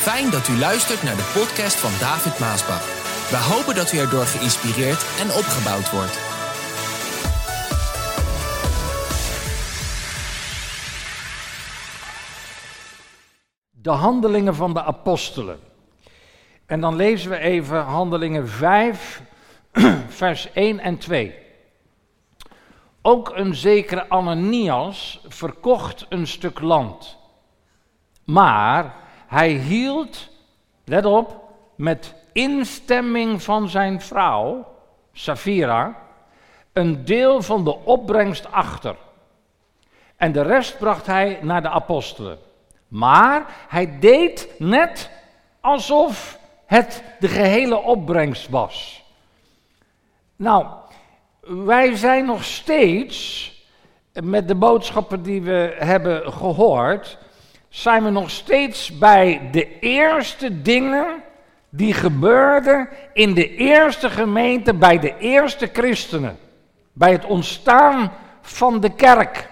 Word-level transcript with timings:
Fijn 0.00 0.30
dat 0.30 0.48
u 0.48 0.58
luistert 0.58 1.02
naar 1.02 1.16
de 1.16 1.30
podcast 1.34 1.76
van 1.76 1.90
David 1.98 2.38
Maasbach. 2.38 2.84
We 3.30 3.36
hopen 3.36 3.74
dat 3.74 3.92
u 3.92 3.98
erdoor 3.98 4.24
geïnspireerd 4.24 5.02
en 5.18 5.26
opgebouwd 5.26 5.90
wordt. 5.90 6.18
De 13.70 13.90
handelingen 13.90 14.54
van 14.54 14.74
de 14.74 14.82
apostelen. 14.82 15.58
En 16.66 16.80
dan 16.80 16.96
lezen 16.96 17.30
we 17.30 17.38
even 17.38 17.80
handelingen 17.80 18.48
5, 18.48 19.22
vers 20.22 20.52
1 20.52 20.78
en 20.78 20.98
2. 20.98 21.34
Ook 23.02 23.32
een 23.34 23.54
zekere 23.54 24.08
Ananias 24.08 25.20
verkocht 25.28 26.06
een 26.08 26.26
stuk 26.26 26.60
land. 26.60 27.16
Maar 28.24 29.08
hij 29.30 29.50
hield, 29.50 30.28
let 30.84 31.04
op, 31.04 31.42
met 31.74 32.14
instemming 32.32 33.42
van 33.42 33.68
zijn 33.68 34.00
vrouw, 34.00 34.66
Safira, 35.12 35.96
een 36.72 37.04
deel 37.04 37.42
van 37.42 37.64
de 37.64 37.76
opbrengst 37.84 38.52
achter. 38.52 38.96
En 40.16 40.32
de 40.32 40.42
rest 40.42 40.78
bracht 40.78 41.06
hij 41.06 41.38
naar 41.42 41.62
de 41.62 41.68
apostelen. 41.68 42.38
Maar 42.88 43.44
hij 43.68 43.98
deed 43.98 44.48
net 44.58 45.10
alsof 45.60 46.38
het 46.66 47.02
de 47.18 47.28
gehele 47.28 47.76
opbrengst 47.76 48.48
was. 48.48 49.04
Nou, 50.36 50.66
wij 51.40 51.96
zijn 51.96 52.24
nog 52.24 52.44
steeds, 52.44 53.52
met 54.12 54.48
de 54.48 54.54
boodschappen 54.54 55.22
die 55.22 55.42
we 55.42 55.74
hebben 55.78 56.32
gehoord, 56.32 57.18
zijn 57.70 58.04
we 58.04 58.10
nog 58.10 58.30
steeds 58.30 58.98
bij 58.98 59.48
de 59.52 59.78
eerste 59.78 60.62
dingen 60.62 61.22
die 61.68 61.94
gebeurden 61.94 62.88
in 63.12 63.34
de 63.34 63.54
eerste 63.54 64.10
gemeente, 64.10 64.74
bij 64.74 64.98
de 64.98 65.18
eerste 65.18 65.68
christenen. 65.72 66.38
Bij 66.92 67.12
het 67.12 67.24
ontstaan 67.24 68.12
van 68.40 68.80
de 68.80 68.94
kerk. 68.94 69.48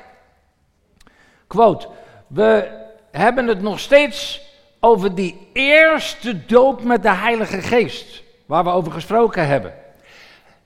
Quote, 1.46 1.88
we 2.26 2.68
hebben 3.10 3.46
het 3.46 3.62
nog 3.62 3.80
steeds 3.80 4.40
over 4.80 5.14
die 5.14 5.48
eerste 5.52 6.46
doop 6.46 6.82
met 6.82 7.02
de 7.02 7.14
Heilige 7.14 7.62
Geest, 7.62 8.22
waar 8.46 8.64
we 8.64 8.70
over 8.70 8.92
gesproken 8.92 9.46
hebben. 9.46 9.74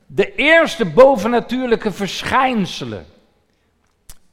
De 0.06 0.34
eerste 0.34 0.84
bovennatuurlijke 0.84 1.92
verschijnselen. 1.92 3.06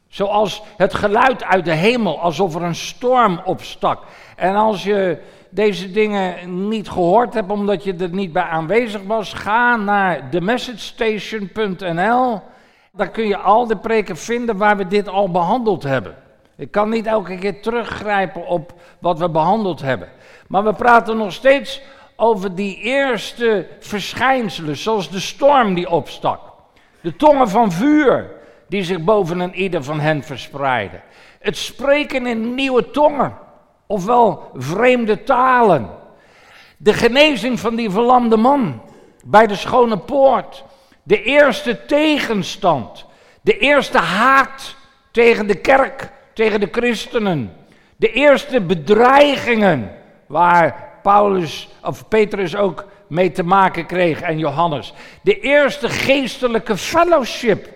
Zoals 0.09 0.63
het 0.77 0.93
geluid 0.93 1.43
uit 1.43 1.65
de 1.65 1.73
hemel, 1.73 2.19
alsof 2.19 2.55
er 2.55 2.61
een 2.61 2.75
storm 2.75 3.41
opstak. 3.45 4.03
En 4.35 4.55
als 4.55 4.83
je 4.83 5.21
deze 5.49 5.91
dingen 5.91 6.67
niet 6.67 6.89
gehoord 6.89 7.33
hebt 7.33 7.51
omdat 7.51 7.83
je 7.83 7.95
er 7.95 8.09
niet 8.09 8.33
bij 8.33 8.43
aanwezig 8.43 9.01
was, 9.03 9.33
ga 9.33 9.75
naar 9.75 10.29
themessagestation.nl. 10.29 12.41
Daar 12.91 13.09
kun 13.09 13.27
je 13.27 13.37
al 13.37 13.67
de 13.67 13.77
preken 13.77 14.17
vinden 14.17 14.57
waar 14.57 14.77
we 14.77 14.87
dit 14.87 15.07
al 15.07 15.31
behandeld 15.31 15.83
hebben. 15.83 16.15
Ik 16.55 16.71
kan 16.71 16.89
niet 16.89 17.05
elke 17.05 17.37
keer 17.37 17.61
teruggrijpen 17.61 18.47
op 18.47 18.73
wat 18.99 19.19
we 19.19 19.29
behandeld 19.29 19.81
hebben. 19.81 20.07
Maar 20.47 20.63
we 20.63 20.73
praten 20.73 21.17
nog 21.17 21.33
steeds 21.33 21.81
over 22.15 22.55
die 22.55 22.77
eerste 22.77 23.67
verschijnselen, 23.79 24.77
zoals 24.77 25.09
de 25.09 25.19
storm 25.19 25.73
die 25.73 25.89
opstak. 25.89 26.39
De 27.01 27.15
tongen 27.15 27.49
van 27.49 27.71
vuur 27.71 28.37
die 28.69 28.83
zich 28.83 29.03
boven 29.03 29.39
een 29.39 29.55
ieder 29.55 29.83
van 29.83 29.99
hen 29.99 30.23
verspreiden. 30.23 31.01
Het 31.39 31.57
spreken 31.57 32.27
in 32.27 32.55
nieuwe 32.55 32.91
tongen, 32.91 33.37
ofwel 33.87 34.51
vreemde 34.53 35.23
talen. 35.23 35.89
De 36.77 36.93
genezing 36.93 37.59
van 37.59 37.75
die 37.75 37.89
verlamde 37.89 38.37
man 38.37 38.81
bij 39.25 39.47
de 39.47 39.55
schone 39.55 39.97
poort. 39.97 40.63
De 41.03 41.23
eerste 41.23 41.85
tegenstand. 41.85 43.05
De 43.41 43.57
eerste 43.57 43.97
haat 43.97 44.75
tegen 45.11 45.47
de 45.47 45.55
kerk, 45.55 46.11
tegen 46.33 46.59
de 46.59 46.67
christenen. 46.71 47.53
De 47.95 48.11
eerste 48.11 48.61
bedreigingen 48.61 49.91
waar 50.27 50.89
Paulus 51.01 51.69
of 51.83 52.07
Petrus 52.07 52.55
ook 52.55 52.85
mee 53.07 53.31
te 53.31 53.43
maken 53.43 53.85
kreeg 53.85 54.21
en 54.21 54.37
Johannes. 54.37 54.93
De 55.21 55.39
eerste 55.39 55.89
geestelijke 55.89 56.77
fellowship 56.77 57.67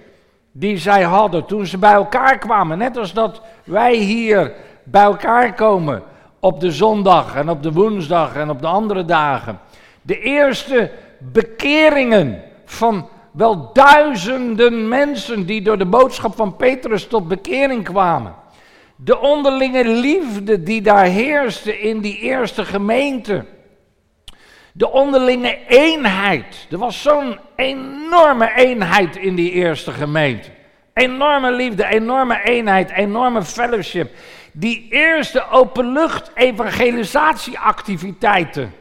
die 0.55 0.77
zij 0.77 1.03
hadden 1.03 1.45
toen 1.45 1.65
ze 1.65 1.77
bij 1.77 1.93
elkaar 1.93 2.37
kwamen. 2.37 2.77
Net 2.77 2.97
als 2.97 3.13
dat 3.13 3.41
wij 3.63 3.95
hier 3.95 4.53
bij 4.83 5.03
elkaar 5.03 5.53
komen 5.53 6.03
op 6.39 6.59
de 6.59 6.71
zondag 6.71 7.35
en 7.35 7.49
op 7.49 7.63
de 7.63 7.71
woensdag 7.71 8.35
en 8.35 8.49
op 8.49 8.61
de 8.61 8.67
andere 8.67 9.05
dagen. 9.05 9.59
De 10.01 10.19
eerste 10.19 10.91
bekeringen 11.17 12.41
van 12.65 13.07
wel 13.31 13.69
duizenden 13.73 14.87
mensen 14.87 15.45
die 15.45 15.61
door 15.61 15.77
de 15.77 15.85
boodschap 15.85 16.35
van 16.35 16.55
Petrus 16.55 17.07
tot 17.07 17.27
bekering 17.27 17.83
kwamen. 17.83 18.35
De 18.95 19.19
onderlinge 19.19 19.87
liefde 19.87 20.63
die 20.63 20.81
daar 20.81 21.05
heerste 21.05 21.79
in 21.79 21.99
die 21.99 22.17
eerste 22.17 22.65
gemeente. 22.65 23.45
De 24.75 24.91
onderlinge 24.91 25.57
eenheid. 25.67 26.67
Er 26.71 26.77
was 26.77 27.01
zo'n 27.01 27.39
enorme 27.55 28.55
eenheid 28.55 29.15
in 29.15 29.35
die 29.35 29.51
eerste 29.51 29.91
gemeente. 29.91 30.49
Enorme 30.93 31.51
liefde, 31.51 31.85
enorme 31.85 32.43
eenheid, 32.43 32.89
enorme 32.89 33.43
fellowship. 33.43 34.11
Die 34.51 34.87
eerste 34.89 35.49
openlucht 35.49 36.31
evangelisatieactiviteiten 36.35 38.73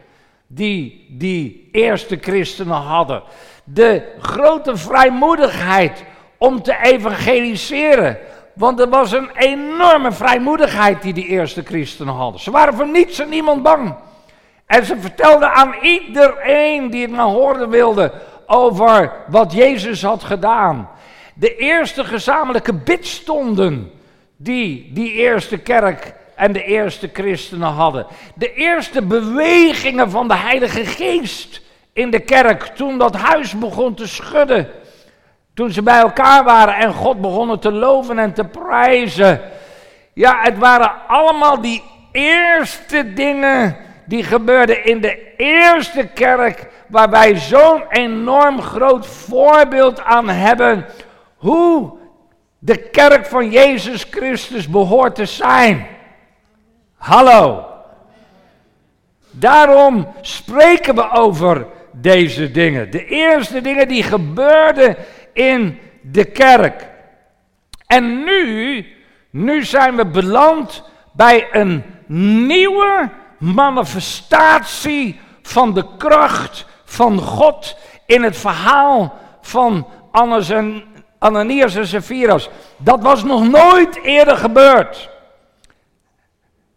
die 0.47 1.07
die 1.09 1.69
eerste 1.73 2.19
christenen 2.21 2.81
hadden. 2.81 3.23
De 3.65 4.03
grote 4.21 4.77
vrijmoedigheid 4.77 6.05
om 6.39 6.63
te 6.63 6.77
evangeliseren. 6.83 8.19
Want 8.55 8.81
er 8.81 8.89
was 8.89 9.13
een 9.13 9.31
enorme 9.35 10.13
vrijmoedigheid 10.13 11.03
die 11.03 11.13
die 11.13 11.27
eerste 11.27 11.63
christenen 11.63 12.15
hadden. 12.15 12.41
Ze 12.41 12.51
waren 12.51 12.75
voor 12.75 12.89
niets 12.89 13.19
en 13.19 13.29
niemand 13.29 13.63
bang. 13.63 13.95
En 14.67 14.85
ze 14.85 14.97
vertelden 15.01 15.53
aan 15.53 15.75
iedereen 15.83 16.91
die 16.91 17.03
het 17.03 17.11
maar 17.11 17.25
horen 17.25 17.71
wilde 17.71 18.13
over 18.47 19.13
wat 19.27 19.53
Jezus 19.53 20.03
had 20.03 20.25
gedaan. 20.25 20.89
De 21.35 21.57
eerste 21.57 22.05
gezamenlijke 22.05 22.75
bidstonden 22.75 23.93
die 24.37 24.91
die 24.93 25.13
eerste 25.13 25.59
kerk 25.59 26.15
en 26.35 26.53
de 26.53 26.65
eerste 26.65 27.11
christenen 27.13 27.73
hadden. 27.73 28.07
De 28.35 28.55
eerste 28.55 29.03
bewegingen 29.03 30.11
van 30.11 30.29
de 30.29 30.37
Heilige 30.37 30.85
Geest 30.85 31.61
in 31.93 32.11
de 32.11 32.21
kerk 32.21 32.63
toen 32.63 32.99
dat 32.99 33.17
huis 33.17 33.59
begon 33.59 33.95
te 33.95 34.07
schudden. 34.07 34.69
Toen 35.55 35.71
ze 35.71 35.83
bij 35.83 35.99
elkaar 35.99 36.45
waren 36.45 36.75
en 36.75 36.93
God 36.93 37.21
begonnen 37.21 37.61
te 37.61 37.73
loven 37.73 38.19
en 38.19 38.33
te 38.33 38.45
prijzen. 38.45 39.41
Ja, 40.13 40.39
het 40.43 40.59
waren 40.59 40.93
allemaal 41.07 41.61
die 41.61 41.83
eerste 42.13 43.13
dingen 43.13 43.77
die 44.13 44.25
gebeurden 44.25 44.85
in 44.85 45.01
de 45.01 45.35
eerste 45.37 46.09
kerk, 46.15 46.67
waar 46.89 47.11
wij 47.11 47.37
zo'n 47.37 47.83
enorm 47.89 48.61
groot 48.61 49.07
voorbeeld 49.07 50.01
aan 50.01 50.29
hebben 50.29 50.85
hoe 51.37 51.93
de 52.59 52.77
kerk 52.77 53.27
van 53.27 53.51
Jezus 53.51 54.07
Christus 54.11 54.69
behoort 54.69 55.15
te 55.15 55.25
zijn. 55.25 55.87
Hallo. 56.97 57.67
Daarom 59.31 60.15
spreken 60.21 60.95
we 60.95 61.11
over 61.11 61.67
deze 61.93 62.51
dingen. 62.51 62.91
De 62.91 63.07
eerste 63.07 63.61
dingen 63.61 63.89
die 63.89 64.03
gebeurden 64.03 64.97
in 65.33 65.79
de 66.03 66.25
kerk. 66.25 66.87
En 67.87 68.25
nu, 68.25 68.87
nu 69.31 69.65
zijn 69.65 69.97
we 69.97 70.07
beland 70.07 70.85
bij 71.13 71.49
een 71.53 71.85
nieuwe 72.47 73.21
manifestatie 73.43 75.21
van 75.43 75.75
de 75.75 75.85
kracht 75.99 76.67
van 76.85 77.19
God 77.19 77.77
in 78.07 78.23
het 78.23 78.37
verhaal 78.37 79.19
van 79.41 79.87
Annas 80.11 80.51
en, 80.51 80.85
Ananias 81.19 81.75
en 81.75 81.87
Sapphira's. 81.87 82.49
Dat 82.77 83.03
was 83.03 83.25
nog 83.25 83.49
nooit 83.49 84.03
eerder 84.03 84.37
gebeurd. 84.37 85.11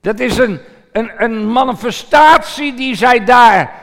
Dat 0.01 0.19
is 0.19 0.37
een, 0.37 0.59
een, 0.91 1.11
een 1.17 1.51
manifestatie 1.51 2.73
die 2.73 2.95
zij 2.95 3.25
daar 3.25 3.73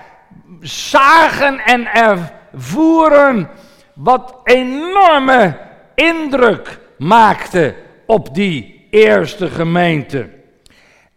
zagen 0.60 1.58
en 1.58 1.86
ervoeren, 1.86 3.50
wat 3.94 4.34
enorme 4.44 5.58
indruk 5.94 6.78
maakte 6.98 7.74
op 8.06 8.34
die 8.34 8.86
eerste 8.90 9.50
gemeente. 9.50 10.30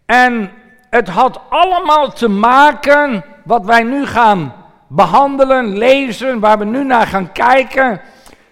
En 0.05 0.51
het 0.95 1.07
had 1.07 1.39
allemaal 1.49 2.11
te 2.11 2.27
maken, 2.27 3.25
wat 3.43 3.65
wij 3.65 3.83
nu 3.83 4.05
gaan 4.05 4.53
behandelen, 4.87 5.77
lezen, 5.77 6.39
waar 6.39 6.57
we 6.57 6.65
nu 6.65 6.83
naar 6.83 7.07
gaan 7.07 7.31
kijken. 7.31 8.01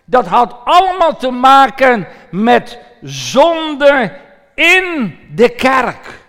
Dat 0.05 0.27
had 0.27 0.55
allemaal 0.63 1.15
te 1.15 1.31
maken 1.31 2.07
met 2.31 2.79
zonde 3.01 4.11
in 4.55 5.17
de 5.35 5.49
kerk. 5.49 6.21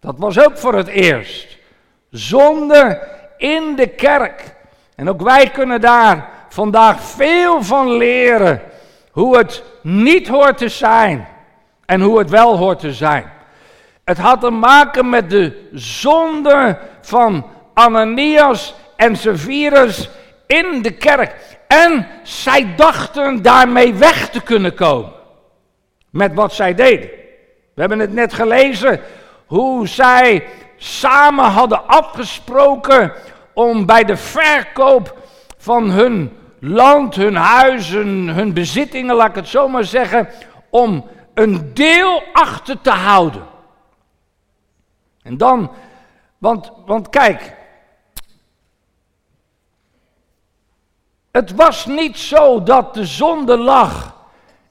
Dat 0.00 0.14
was 0.18 0.40
ook 0.40 0.58
voor 0.58 0.74
het 0.74 0.88
eerst. 0.88 1.56
Zonde 2.10 3.08
in 3.36 3.74
de 3.76 3.86
kerk. 3.86 4.54
En 4.94 5.08
ook 5.08 5.22
wij 5.22 5.50
kunnen 5.50 5.80
daar 5.80 6.28
vandaag 6.48 7.00
veel 7.00 7.62
van 7.62 7.96
leren. 7.96 8.62
Hoe 9.10 9.36
het 9.36 9.62
niet 9.82 10.28
hoort 10.28 10.58
te 10.58 10.68
zijn 10.68 11.26
en 11.86 12.00
hoe 12.00 12.18
het 12.18 12.30
wel 12.30 12.56
hoort 12.56 12.78
te 12.78 12.92
zijn. 12.92 13.34
Het 14.06 14.18
had 14.18 14.40
te 14.40 14.50
maken 14.50 15.08
met 15.08 15.30
de 15.30 15.68
zonde 15.72 16.78
van 17.00 17.46
Ananias 17.74 18.74
en 18.96 19.16
Severus 19.16 20.08
in 20.46 20.82
de 20.82 20.90
kerk. 20.90 21.58
En 21.68 22.06
zij 22.22 22.74
dachten 22.76 23.42
daarmee 23.42 23.94
weg 23.94 24.30
te 24.30 24.42
kunnen 24.42 24.74
komen. 24.74 25.12
Met 26.10 26.34
wat 26.34 26.52
zij 26.52 26.74
deden. 26.74 27.08
We 27.74 27.80
hebben 27.80 27.98
het 27.98 28.12
net 28.12 28.32
gelezen 28.32 29.00
hoe 29.46 29.88
zij 29.88 30.44
samen 30.76 31.44
hadden 31.44 31.86
afgesproken 31.86 33.12
om 33.54 33.86
bij 33.86 34.04
de 34.04 34.16
verkoop 34.16 35.18
van 35.58 35.90
hun 35.90 36.36
land, 36.60 37.14
hun 37.14 37.36
huizen, 37.36 38.28
hun 38.28 38.52
bezittingen, 38.52 39.14
laat 39.14 39.28
ik 39.28 39.34
het 39.34 39.48
zo 39.48 39.68
maar 39.68 39.84
zeggen, 39.84 40.28
om 40.70 41.06
een 41.34 41.70
deel 41.74 42.22
achter 42.32 42.80
te 42.80 42.90
houden. 42.90 43.54
En 45.26 45.36
dan, 45.36 45.70
want, 46.38 46.72
want 46.84 47.08
kijk, 47.08 47.56
het 51.30 51.54
was 51.54 51.86
niet 51.86 52.18
zo 52.18 52.62
dat 52.62 52.94
de 52.94 53.06
zonde 53.06 53.58
lag 53.58 54.16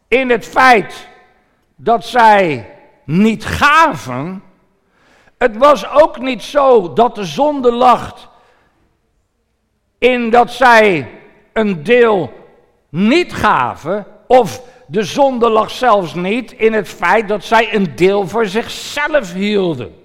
in 0.07 0.29
het 0.29 0.45
feit 0.45 1.07
dat 1.75 2.05
zij 2.05 2.73
niet 3.03 3.45
gaven. 3.45 4.43
Het 5.37 5.57
was 5.57 5.89
ook 5.89 6.19
niet 6.19 6.43
zo 6.43 6.93
dat 6.93 7.15
de 7.15 7.25
zonde 7.25 7.71
lag 7.71 8.31
in 9.97 10.29
dat 10.29 10.51
zij 10.51 11.11
een 11.53 11.83
deel 11.83 12.33
niet 12.89 13.33
gaven, 13.33 14.05
of 14.27 14.61
de 14.87 15.03
zonde 15.03 15.49
lag 15.49 15.71
zelfs 15.71 16.13
niet 16.13 16.51
in 16.51 16.73
het 16.73 16.87
feit 16.87 17.27
dat 17.27 17.43
zij 17.43 17.73
een 17.73 17.95
deel 17.95 18.27
voor 18.27 18.45
zichzelf 18.45 19.33
hielden. 19.33 20.04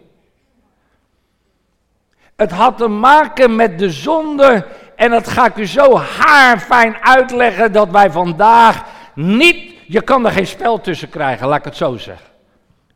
Het 2.40 2.50
had 2.50 2.76
te 2.78 2.88
maken 2.88 3.56
met 3.56 3.78
de 3.78 3.90
zonde 3.90 4.66
en 4.96 5.10
dat 5.10 5.28
ga 5.28 5.46
ik 5.46 5.56
u 5.56 5.66
zo 5.66 5.96
haarfijn 5.98 6.96
uitleggen 7.00 7.72
dat 7.72 7.90
wij 7.90 8.10
vandaag 8.10 8.84
niet, 9.14 9.74
je 9.86 10.00
kan 10.00 10.26
er 10.26 10.32
geen 10.32 10.46
spel 10.46 10.80
tussen 10.80 11.08
krijgen, 11.08 11.48
laat 11.48 11.58
ik 11.58 11.64
het 11.64 11.76
zo 11.76 11.96
zeggen. 11.96 12.26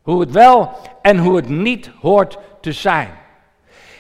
Hoe 0.03 0.21
het 0.21 0.31
wel 0.31 0.79
en 1.03 1.19
hoe 1.19 1.37
het 1.37 1.49
niet 1.49 1.91
hoort 2.01 2.39
te 2.61 2.73
zijn. 2.73 3.11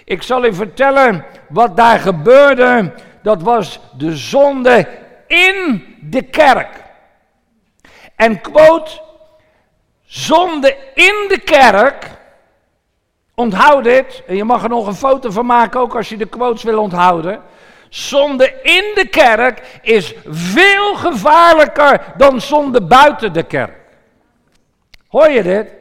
Ik 0.04 0.22
zal 0.22 0.44
u 0.44 0.54
vertellen 0.54 1.24
wat 1.48 1.76
daar 1.76 1.98
gebeurde. 1.98 2.92
Dat 3.22 3.42
was 3.42 3.80
de 3.96 4.16
zonde 4.16 4.88
in 5.26 5.84
de 6.00 6.22
kerk. 6.22 6.82
En 8.16 8.40
quote, 8.40 9.00
zonde 10.04 10.76
in 10.94 11.24
de 11.28 11.40
kerk. 11.44 12.13
Onthoud 13.34 13.84
dit. 13.84 14.22
En 14.26 14.36
je 14.36 14.44
mag 14.44 14.62
er 14.62 14.68
nog 14.68 14.86
een 14.86 14.94
foto 14.94 15.30
van 15.30 15.46
maken, 15.46 15.80
ook 15.80 15.96
als 15.96 16.08
je 16.08 16.16
de 16.16 16.26
quotes 16.26 16.62
wil 16.62 16.80
onthouden. 16.80 17.42
Zonde 17.88 18.60
in 18.62 18.84
de 18.94 19.08
kerk 19.10 19.80
is 19.82 20.14
veel 20.26 20.94
gevaarlijker 20.94 22.00
dan 22.16 22.40
zonde 22.40 22.82
buiten 22.82 23.32
de 23.32 23.42
kerk. 23.42 23.76
Hoor 25.08 25.30
je 25.30 25.42
dit? 25.42 25.74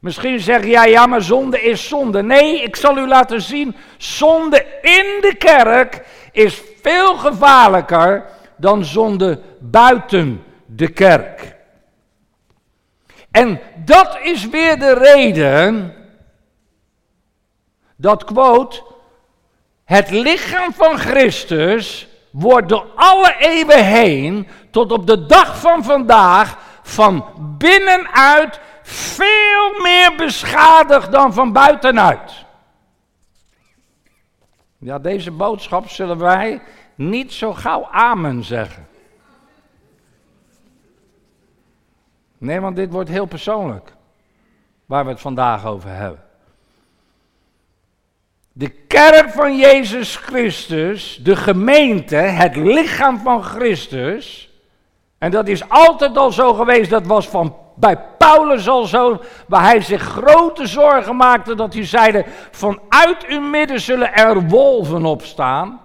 Misschien 0.00 0.40
zeg 0.40 0.64
jij, 0.64 0.90
ja, 0.90 1.06
maar 1.06 1.22
zonde 1.22 1.60
is 1.60 1.88
zonde. 1.88 2.22
Nee, 2.22 2.62
ik 2.62 2.76
zal 2.76 2.98
u 2.98 3.06
laten 3.08 3.42
zien, 3.42 3.76
zonde 3.96 4.66
in 4.82 5.18
de 5.20 5.34
kerk 5.38 6.02
is 6.32 6.62
veel 6.82 7.16
gevaarlijker 7.16 8.24
dan 8.56 8.84
zonde 8.84 9.40
buiten 9.60 10.44
de 10.66 10.88
kerk. 10.88 11.56
En 13.30 13.60
dat 13.84 14.18
is 14.22 14.48
weer 14.48 14.78
de 14.78 14.94
reden 14.94 15.95
dat, 17.96 18.24
quote, 18.24 18.82
het 19.84 20.10
lichaam 20.10 20.72
van 20.72 20.98
Christus 20.98 22.08
wordt 22.30 22.68
door 22.68 22.86
alle 22.94 23.34
eeuwen 23.38 23.84
heen, 23.84 24.48
tot 24.70 24.92
op 24.92 25.06
de 25.06 25.26
dag 25.26 25.60
van 25.60 25.84
vandaag, 25.84 26.58
van 26.82 27.24
binnenuit 27.58 28.60
veel 28.82 29.80
meer 29.82 30.14
beschadigd 30.16 31.12
dan 31.12 31.32
van 31.32 31.52
buitenuit. 31.52 32.44
Ja, 34.78 34.98
deze 34.98 35.30
boodschap 35.30 35.88
zullen 35.88 36.18
wij 36.18 36.62
niet 36.94 37.32
zo 37.32 37.52
gauw 37.52 37.86
amen 37.90 38.44
zeggen. 38.44 38.88
Nee, 42.38 42.60
want 42.60 42.76
dit 42.76 42.90
wordt 42.92 43.08
heel 43.08 43.26
persoonlijk. 43.26 43.94
Waar 44.86 45.04
we 45.04 45.10
het 45.10 45.20
vandaag 45.20 45.66
over 45.66 45.90
hebben. 45.90 46.25
De 48.58 48.68
kerk 48.68 49.30
van 49.30 49.56
Jezus 49.56 50.16
Christus, 50.16 51.20
de 51.22 51.36
gemeente, 51.36 52.16
het 52.16 52.56
lichaam 52.56 53.18
van 53.18 53.42
Christus. 53.42 54.50
En 55.18 55.30
dat 55.30 55.48
is 55.48 55.68
altijd 55.68 56.16
al 56.18 56.32
zo 56.32 56.54
geweest, 56.54 56.90
dat 56.90 57.06
was 57.06 57.28
van 57.28 57.56
bij 57.74 57.98
Paulus 58.18 58.68
al 58.68 58.84
zo, 58.84 59.20
waar 59.48 59.62
hij 59.62 59.80
zich 59.80 60.02
grote 60.02 60.66
zorgen 60.66 61.16
maakte 61.16 61.54
dat 61.54 61.74
hij 61.74 61.86
zeide, 61.86 62.24
vanuit 62.50 63.26
uw 63.28 63.40
midden 63.40 63.80
zullen 63.80 64.14
er 64.14 64.48
wolven 64.48 65.04
opstaan. 65.04 65.80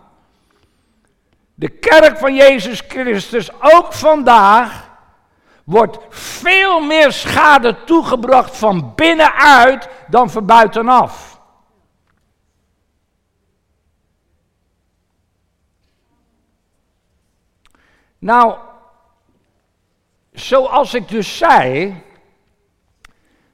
De 1.53 1.69
kerk 1.69 2.17
van 2.17 2.35
Jezus 2.35 2.83
Christus, 2.87 3.49
ook 3.61 3.93
vandaag, 3.93 4.89
wordt 5.63 5.97
veel 6.09 6.79
meer 6.79 7.11
schade 7.11 7.83
toegebracht 7.85 8.57
van 8.57 8.93
binnenuit 8.95 9.89
dan 10.07 10.29
van 10.29 10.45
buitenaf. 10.45 11.30
Nou, 18.21 18.57
zoals 20.31 20.93
ik 20.93 21.07
dus 21.07 21.37
zei, 21.37 21.95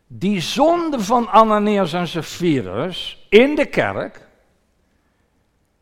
die 0.07 0.41
zonde 0.41 1.00
van 1.00 1.29
Ananias 1.29 1.93
en 1.93 2.07
Sapphirus 2.07 3.25
in 3.29 3.55
de 3.55 3.65
kerk, 3.65 4.27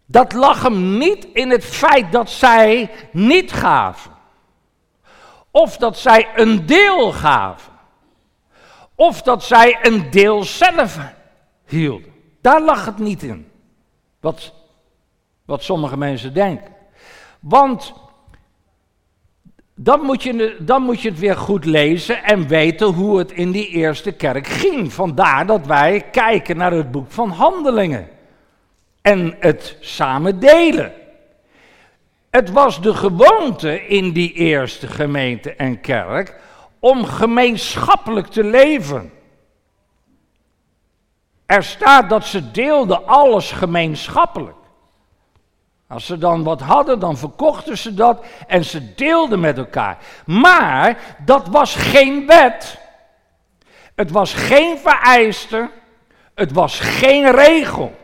dat 0.05 0.33
lag 0.33 0.61
hem 0.61 0.97
niet 0.97 1.25
in 1.33 1.49
het 1.49 1.65
feit 1.65 2.11
dat 2.11 2.29
zij 2.29 2.91
niet 3.11 3.51
gaven. 3.51 4.11
Of 5.51 5.77
dat 5.77 5.97
zij 5.97 6.29
een 6.35 6.65
deel 6.65 7.11
gaven. 7.11 7.73
Of 8.95 9.21
dat 9.21 9.43
zij 9.43 9.77
een 9.81 10.09
deel 10.11 10.43
zelf 10.43 10.99
hielden. 11.65 12.13
Daar 12.41 12.61
lag 12.61 12.85
het 12.85 12.97
niet 12.97 13.23
in. 13.23 13.51
Wat, 14.19 14.53
wat 15.45 15.63
sommige 15.63 15.97
mensen 15.97 16.33
denken. 16.33 16.75
Want 17.39 17.93
dan 19.75 20.01
moet, 20.01 20.23
je, 20.23 20.55
dan 20.59 20.81
moet 20.81 21.01
je 21.01 21.09
het 21.09 21.19
weer 21.19 21.37
goed 21.37 21.65
lezen 21.65 22.23
en 22.23 22.47
weten 22.47 22.87
hoe 22.87 23.17
het 23.17 23.31
in 23.31 23.51
die 23.51 23.67
eerste 23.67 24.11
kerk 24.11 24.47
ging. 24.47 24.93
Vandaar 24.93 25.45
dat 25.45 25.65
wij 25.65 26.01
kijken 26.11 26.57
naar 26.57 26.71
het 26.71 26.91
boek 26.91 27.11
van 27.11 27.29
Handelingen. 27.29 28.07
En 29.01 29.35
het 29.39 29.77
samen 29.79 30.39
delen. 30.39 30.93
Het 32.29 32.51
was 32.51 32.81
de 32.81 32.93
gewoonte 32.93 33.87
in 33.87 34.11
die 34.11 34.33
eerste 34.33 34.87
gemeente 34.87 35.53
en 35.53 35.81
kerk 35.81 36.35
om 36.79 37.05
gemeenschappelijk 37.05 38.27
te 38.27 38.43
leven. 38.43 39.11
Er 41.45 41.63
staat 41.63 42.09
dat 42.09 42.25
ze 42.25 42.51
deelden 42.51 43.07
alles 43.07 43.51
gemeenschappelijk. 43.51 44.57
Als 45.87 46.05
ze 46.05 46.17
dan 46.17 46.43
wat 46.43 46.61
hadden, 46.61 46.99
dan 46.99 47.17
verkochten 47.17 47.77
ze 47.77 47.93
dat 47.93 48.25
en 48.47 48.65
ze 48.65 48.93
deelden 48.95 49.39
met 49.39 49.57
elkaar. 49.57 49.97
Maar 50.25 51.15
dat 51.25 51.47
was 51.47 51.75
geen 51.75 52.27
wet. 52.27 52.79
Het 53.95 54.11
was 54.11 54.33
geen 54.33 54.77
vereiste. 54.77 55.69
Het 56.35 56.51
was 56.51 56.79
geen 56.79 57.31
regel. 57.31 57.95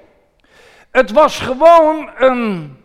Het 0.91 1.11
was 1.11 1.39
gewoon 1.39 2.09
een 2.17 2.77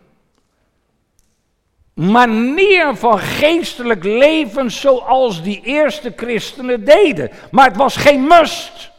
manier 1.93 2.95
van 2.95 3.19
geestelijk 3.19 4.03
leven 4.03 4.71
zoals 4.71 5.43
die 5.43 5.61
eerste 5.63 6.13
christenen 6.15 6.85
deden. 6.85 7.31
Maar 7.51 7.65
het 7.65 7.77
was 7.77 7.95
geen 7.95 8.27
must. 8.27 8.91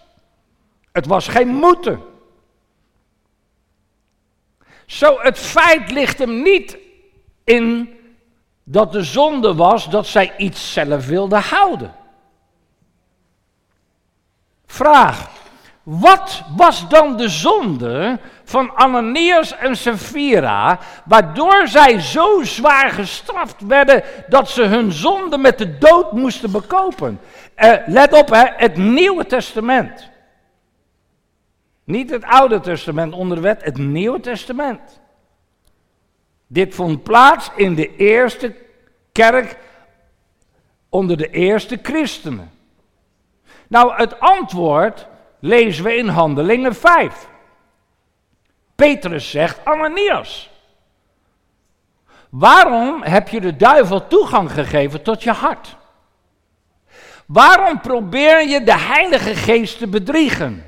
Het 0.93 1.07
was 1.07 1.29
geen 1.29 1.49
moeten. 1.49 2.08
Zo, 4.89 5.19
het 5.21 5.39
feit 5.39 5.91
ligt 5.91 6.19
hem 6.19 6.43
niet 6.43 6.79
in 7.45 7.91
dat 8.65 8.93
de 8.93 9.03
zonde 9.03 9.55
was 9.55 9.91
dat 9.91 10.07
zij 10.07 10.33
iets 10.37 10.73
zelf 10.73 11.07
wilde 11.07 11.37
houden. 11.37 11.95
Vraag. 14.67 15.31
Wat 15.83 16.43
was 16.57 16.89
dan 16.89 17.17
de 17.17 17.29
zonde 17.29 18.19
van 18.45 18.71
Ananias 18.75 19.57
en 19.57 19.77
Sapphira, 19.77 20.79
waardoor 21.05 21.69
zij 21.69 22.01
zo 22.01 22.43
zwaar 22.43 22.91
gestraft 22.91 23.67
werden 23.67 24.03
dat 24.29 24.49
ze 24.49 24.63
hun 24.63 24.93
zonde 24.93 25.39
met 25.39 25.59
de 25.59 25.79
dood 25.79 26.13
moesten 26.13 26.51
bekopen? 26.51 27.21
Uh, 27.57 27.73
let 27.87 28.13
op, 28.13 28.31
hè, 28.31 28.45
het 28.57 28.77
Nieuwe 28.77 29.27
Testament. 29.27 30.11
Niet 31.89 32.11
het 32.11 32.25
Oude 32.25 32.61
Testament 32.61 33.15
onder 33.15 33.37
de 33.37 33.43
wet, 33.43 33.65
het 33.65 33.79
Nieuwe 33.79 34.21
Testament. 34.21 35.01
Dit 36.47 36.75
vond 36.75 37.03
plaats 37.03 37.51
in 37.57 37.75
de 37.75 37.97
eerste 37.97 38.55
kerk 39.13 39.57
onder 40.89 41.17
de 41.17 41.31
eerste 41.31 41.79
christenen. 41.83 42.51
Nou, 43.69 43.95
het 43.95 44.21
antwoord 44.21 45.07
lezen 45.39 45.85
we 45.85 45.97
in 45.97 46.09
Handelingen 46.09 46.75
5. 46.75 47.29
Petrus 48.75 49.31
zegt, 49.31 49.65
Ananias, 49.65 50.51
waarom 52.31 53.03
heb 53.03 53.29
je 53.29 53.41
de 53.41 53.57
duivel 53.57 54.07
toegang 54.07 54.53
gegeven 54.53 55.03
tot 55.03 55.23
je 55.23 55.33
hart? 55.33 55.77
Waarom 57.27 57.81
probeer 57.81 58.49
je 58.49 58.63
de 58.63 58.79
Heilige 58.79 59.35
Geest 59.35 59.79
te 59.79 59.87
bedriegen? 59.87 60.68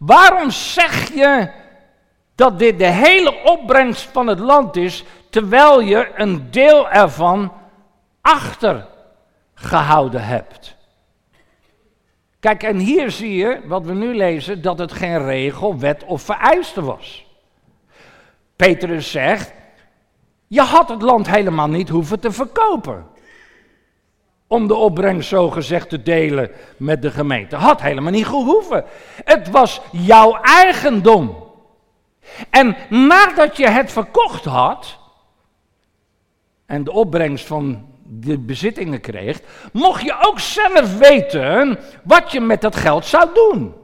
Waarom 0.00 0.50
zeg 0.50 1.14
je 1.14 1.50
dat 2.34 2.58
dit 2.58 2.78
de 2.78 2.86
hele 2.86 3.42
opbrengst 3.44 4.08
van 4.12 4.26
het 4.26 4.38
land 4.38 4.76
is, 4.76 5.04
terwijl 5.30 5.80
je 5.80 6.10
een 6.14 6.50
deel 6.50 6.90
ervan 6.90 7.52
achtergehouden 8.20 10.24
hebt? 10.24 10.76
Kijk, 12.38 12.62
en 12.62 12.76
hier 12.76 13.10
zie 13.10 13.34
je, 13.34 13.60
wat 13.64 13.84
we 13.84 13.94
nu 13.94 14.14
lezen, 14.14 14.62
dat 14.62 14.78
het 14.78 14.92
geen 14.92 15.24
regel, 15.24 15.78
wet 15.78 16.04
of 16.04 16.22
vereiste 16.22 16.82
was. 16.82 17.26
Petrus 18.56 19.10
zegt, 19.10 19.52
je 20.46 20.60
had 20.60 20.88
het 20.88 21.02
land 21.02 21.26
helemaal 21.26 21.68
niet 21.68 21.88
hoeven 21.88 22.20
te 22.20 22.32
verkopen. 22.32 23.06
Om 24.52 24.66
de 24.66 24.74
opbrengst 24.74 25.28
zo 25.28 25.50
gezegd 25.50 25.88
te 25.88 26.02
delen 26.02 26.50
met 26.76 27.02
de 27.02 27.10
gemeente. 27.10 27.56
Had 27.56 27.82
helemaal 27.82 28.12
niet 28.12 28.26
gehoeven. 28.26 28.84
Het 29.24 29.50
was 29.50 29.80
jouw 29.92 30.38
eigendom. 30.42 31.36
En 32.50 32.76
nadat 32.88 33.56
je 33.56 33.68
het 33.68 33.92
verkocht 33.92 34.44
had, 34.44 34.98
en 36.66 36.84
de 36.84 36.92
opbrengst 36.92 37.46
van 37.46 37.86
de 38.04 38.38
bezittingen 38.38 39.00
kreeg, 39.00 39.40
mocht 39.72 40.02
je 40.02 40.16
ook 40.26 40.38
zelf 40.38 40.98
weten 40.98 41.78
wat 42.04 42.32
je 42.32 42.40
met 42.40 42.60
dat 42.60 42.76
geld 42.76 43.06
zou 43.06 43.28
doen. 43.34 43.74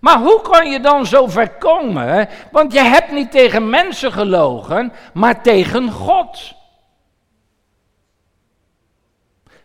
Maar 0.00 0.18
hoe 0.18 0.40
kan 0.40 0.70
je 0.70 0.80
dan 0.80 1.06
zo 1.06 1.26
ver 1.26 1.50
komen? 1.50 2.28
Want 2.52 2.72
je 2.72 2.80
hebt 2.80 3.12
niet 3.12 3.30
tegen 3.30 3.70
mensen 3.70 4.12
gelogen, 4.12 4.92
maar 5.12 5.42
tegen 5.42 5.90
God. 5.90 6.56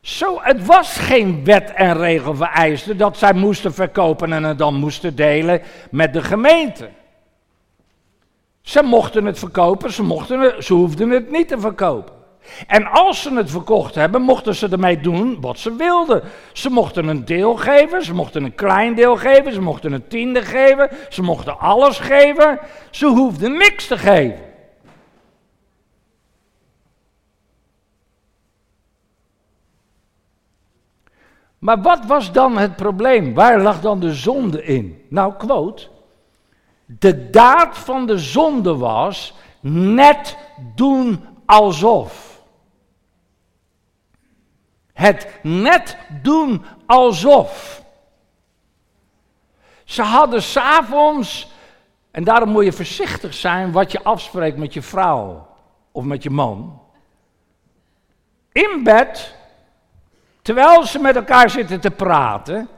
Zo, 0.03 0.39
het 0.41 0.65
was 0.65 0.97
geen 0.97 1.43
wet 1.43 1.73
en 1.73 1.97
regel 1.97 2.35
vereiste 2.35 2.95
dat 2.95 3.17
zij 3.17 3.33
moesten 3.33 3.73
verkopen 3.73 4.33
en 4.33 4.43
het 4.43 4.57
dan 4.57 4.75
moesten 4.75 5.15
delen 5.15 5.61
met 5.91 6.13
de 6.13 6.21
gemeente. 6.21 6.89
Ze 8.61 8.81
mochten 8.81 9.25
het 9.25 9.39
verkopen, 9.39 9.91
ze, 9.91 10.03
mochten 10.03 10.63
ze 10.63 10.73
hoefden 10.73 11.09
het 11.09 11.31
niet 11.31 11.47
te 11.47 11.59
verkopen. 11.59 12.13
En 12.67 12.85
als 12.87 13.21
ze 13.21 13.33
het 13.33 13.51
verkocht 13.51 13.95
hebben, 13.95 14.21
mochten 14.21 14.55
ze 14.55 14.67
ermee 14.69 14.99
doen 14.99 15.41
wat 15.41 15.59
ze 15.59 15.75
wilden. 15.75 16.23
Ze 16.53 16.69
mochten 16.69 17.07
een 17.07 17.25
deel 17.25 17.55
geven, 17.55 18.03
ze 18.03 18.13
mochten 18.13 18.43
een 18.43 18.55
klein 18.55 18.95
deel 18.95 19.15
geven, 19.15 19.53
ze 19.53 19.61
mochten 19.61 19.93
een 19.93 20.07
tiende 20.07 20.41
geven, 20.41 20.89
ze 21.09 21.21
mochten 21.21 21.59
alles 21.59 21.99
geven. 21.99 22.59
Ze 22.91 23.05
hoefden 23.05 23.57
niks 23.57 23.87
te 23.87 23.97
geven. 23.97 24.52
Maar 31.63 31.81
wat 31.81 32.05
was 32.05 32.31
dan 32.31 32.57
het 32.57 32.75
probleem? 32.75 33.33
Waar 33.33 33.61
lag 33.61 33.81
dan 33.81 33.99
de 33.99 34.13
zonde 34.13 34.63
in? 34.63 35.05
Nou, 35.09 35.33
quote. 35.33 35.87
De 36.85 37.29
daad 37.29 37.77
van 37.77 38.05
de 38.05 38.17
zonde 38.17 38.75
was 38.75 39.33
net 39.61 40.37
doen 40.75 41.25
alsof. 41.45 42.41
Het 44.93 45.39
net 45.41 45.97
doen 46.21 46.65
alsof. 46.85 47.83
Ze 49.83 50.01
hadden 50.01 50.41
s'avonds, 50.41 51.51
en 52.11 52.23
daarom 52.23 52.49
moet 52.49 52.63
je 52.65 52.73
voorzichtig 52.73 53.33
zijn 53.33 53.71
wat 53.71 53.91
je 53.91 54.03
afspreekt 54.03 54.57
met 54.57 54.73
je 54.73 54.81
vrouw 54.81 55.47
of 55.91 56.03
met 56.03 56.23
je 56.23 56.29
man. 56.29 56.81
In 58.51 58.81
bed, 58.83 59.41
terwijl 60.43 60.85
ze 60.85 60.99
met 60.99 61.15
elkaar 61.15 61.49
zitten 61.49 61.79
te 61.79 61.91
praten, 61.91 62.69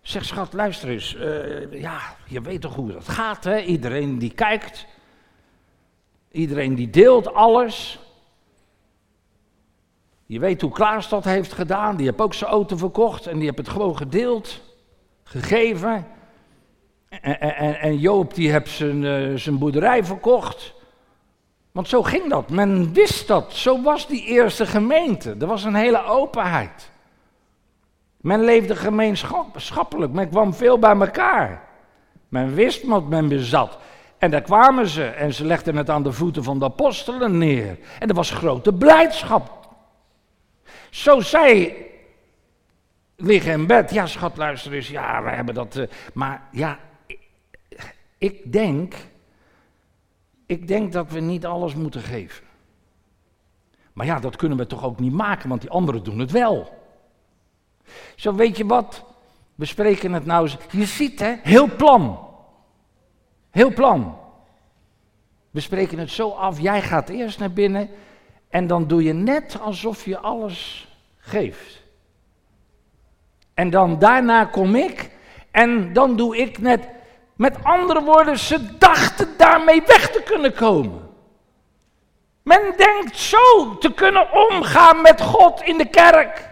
zegt 0.00 0.26
schat, 0.26 0.52
luister 0.52 0.88
eens, 0.88 1.14
uh, 1.14 1.80
ja, 1.80 2.00
je 2.26 2.40
weet 2.40 2.60
toch 2.60 2.74
hoe 2.74 2.92
dat 2.92 3.08
gaat, 3.08 3.44
hè? 3.44 3.60
Iedereen 3.60 4.18
die 4.18 4.32
kijkt, 4.32 4.86
iedereen 6.30 6.74
die 6.74 6.90
deelt 6.90 7.34
alles. 7.34 7.98
Je 10.26 10.38
weet 10.38 10.60
hoe 10.60 10.70
Klaas 10.70 11.08
dat 11.08 11.24
heeft 11.24 11.52
gedaan. 11.52 11.96
Die 11.96 12.06
heeft 12.06 12.20
ook 12.20 12.34
zijn 12.34 12.50
auto 12.50 12.76
verkocht 12.76 13.26
en 13.26 13.34
die 13.34 13.44
heeft 13.44 13.58
het 13.58 13.68
gewoon 13.68 13.96
gedeeld, 13.96 14.62
gegeven. 15.24 16.06
En, 17.08 17.40
en, 17.80 17.98
Joop 17.98 18.34
die 18.34 18.50
heeft 18.50 18.70
zijn, 18.70 19.02
uh, 19.02 19.36
zijn 19.36 19.58
boerderij 19.58 20.04
verkocht. 20.04 20.74
Want 21.72 21.88
zo 21.88 22.02
ging 22.02 22.30
dat. 22.30 22.50
Men 22.50 22.92
wist 22.92 23.28
dat. 23.28 23.52
Zo 23.52 23.82
was 23.82 24.06
die 24.06 24.24
eerste 24.24 24.66
gemeente. 24.66 25.36
Er 25.38 25.46
was 25.46 25.64
een 25.64 25.74
hele 25.74 26.04
openheid. 26.04 26.91
Men 28.22 28.40
leefde 28.40 28.76
gemeenschappelijk. 28.76 30.12
Men 30.12 30.28
kwam 30.28 30.54
veel 30.54 30.78
bij 30.78 30.96
elkaar. 30.96 31.62
Men 32.28 32.54
wist 32.54 32.86
wat 32.86 33.08
men 33.08 33.28
bezat. 33.28 33.78
En 34.18 34.30
daar 34.30 34.42
kwamen 34.42 34.86
ze 34.86 35.04
en 35.04 35.34
ze 35.34 35.44
legden 35.44 35.76
het 35.76 35.90
aan 35.90 36.02
de 36.02 36.12
voeten 36.12 36.44
van 36.44 36.58
de 36.58 36.64
apostelen 36.64 37.38
neer. 37.38 37.78
En 37.98 38.08
er 38.08 38.14
was 38.14 38.30
grote 38.30 38.72
blijdschap. 38.72 39.68
Zo 40.90 41.20
zij 41.20 41.76
liggen 43.16 43.52
in 43.52 43.66
bed. 43.66 43.92
Ja, 43.92 44.06
schat, 44.06 44.36
luister 44.36 44.72
eens. 44.72 44.88
Ja, 44.88 45.22
we 45.22 45.30
hebben 45.30 45.54
dat. 45.54 45.76
Uh, 45.76 45.86
maar 46.14 46.42
ja, 46.50 46.78
ik 48.18 48.52
denk. 48.52 48.94
Ik 50.46 50.68
denk 50.68 50.92
dat 50.92 51.10
we 51.10 51.20
niet 51.20 51.46
alles 51.46 51.74
moeten 51.74 52.00
geven. 52.00 52.44
Maar 53.92 54.06
ja, 54.06 54.20
dat 54.20 54.36
kunnen 54.36 54.58
we 54.58 54.66
toch 54.66 54.84
ook 54.84 55.00
niet 55.00 55.12
maken, 55.12 55.48
want 55.48 55.60
die 55.60 55.70
anderen 55.70 56.02
doen 56.02 56.18
het 56.18 56.30
wel. 56.30 56.81
Zo 58.16 58.34
weet 58.34 58.56
je 58.56 58.66
wat? 58.66 59.04
We 59.54 59.64
spreken 59.64 60.12
het 60.12 60.24
nou 60.24 60.42
eens. 60.44 60.56
Je 60.70 60.84
ziet 60.84 61.20
hè, 61.20 61.34
heel 61.42 61.76
plan. 61.76 62.28
Heel 63.50 63.72
plan. 63.72 64.18
We 65.50 65.60
spreken 65.60 65.98
het 65.98 66.10
zo 66.10 66.30
af. 66.30 66.60
Jij 66.60 66.82
gaat 66.82 67.08
eerst 67.08 67.38
naar 67.38 67.52
binnen. 67.52 67.90
En 68.48 68.66
dan 68.66 68.86
doe 68.86 69.02
je 69.02 69.12
net 69.12 69.60
alsof 69.60 70.04
je 70.04 70.18
alles 70.18 70.88
geeft. 71.18 71.82
En 73.54 73.70
dan 73.70 73.98
daarna 73.98 74.44
kom 74.44 74.74
ik 74.74 75.10
en 75.50 75.92
dan 75.92 76.16
doe 76.16 76.36
ik 76.36 76.58
net. 76.58 76.88
Met 77.36 77.64
andere 77.64 78.02
woorden, 78.02 78.38
ze 78.38 78.78
dachten 78.78 79.28
daarmee 79.36 79.82
weg 79.86 80.10
te 80.10 80.22
kunnen 80.24 80.54
komen. 80.54 81.10
Men 82.42 82.74
denkt 82.76 83.16
zo 83.16 83.78
te 83.78 83.92
kunnen 83.94 84.26
omgaan 84.32 85.02
met 85.02 85.20
God 85.20 85.62
in 85.62 85.78
de 85.78 85.88
kerk. 85.88 86.50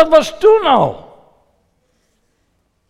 Dat 0.00 0.08
was 0.08 0.38
toen 0.38 0.62
al. 0.62 1.08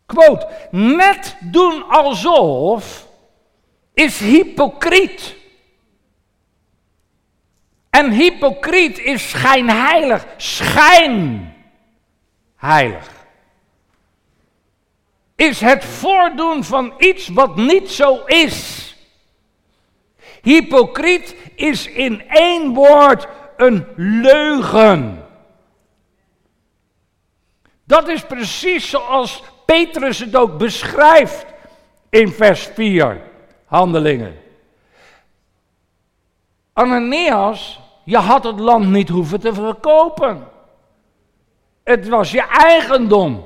Quote, 0.07 0.49
net 0.71 1.37
doen 1.40 1.88
alsof 1.88 3.07
is 3.95 4.19
hypocriet. 4.21 5.37
En 7.90 8.11
hypocriet 8.11 8.99
is 8.99 9.31
schijnheilig, 9.31 10.26
schijnheilig. 10.37 11.50
Is 15.37 15.61
het 15.61 15.85
voordoen 15.85 16.64
van 16.64 16.95
iets 16.99 17.29
wat 17.29 17.57
niet 17.57 17.90
zo 17.90 18.25
is. 18.25 18.87
Hypocriet 20.43 21.37
is 21.55 21.87
in 21.87 22.29
één 22.29 22.75
woord 22.75 23.26
een 23.57 23.87
leugen. 23.97 25.20
Dat 27.91 28.09
is 28.09 28.23
precies 28.23 28.91
zoals 28.91 29.43
Petrus 29.65 30.19
het 30.19 30.37
ook 30.37 30.59
beschrijft 30.59 31.47
in 32.09 32.29
vers 32.29 32.69
4, 32.75 33.21
Handelingen. 33.65 34.39
Ananias, 36.73 37.81
je 38.05 38.17
had 38.17 38.45
het 38.45 38.61
land 38.61 38.87
niet 38.87 39.09
hoeven 39.09 39.41
te 39.41 39.55
verkopen. 39.55 40.49
Het 41.85 42.09
was 42.09 42.31
je 42.31 42.43
eigendom. 42.43 43.45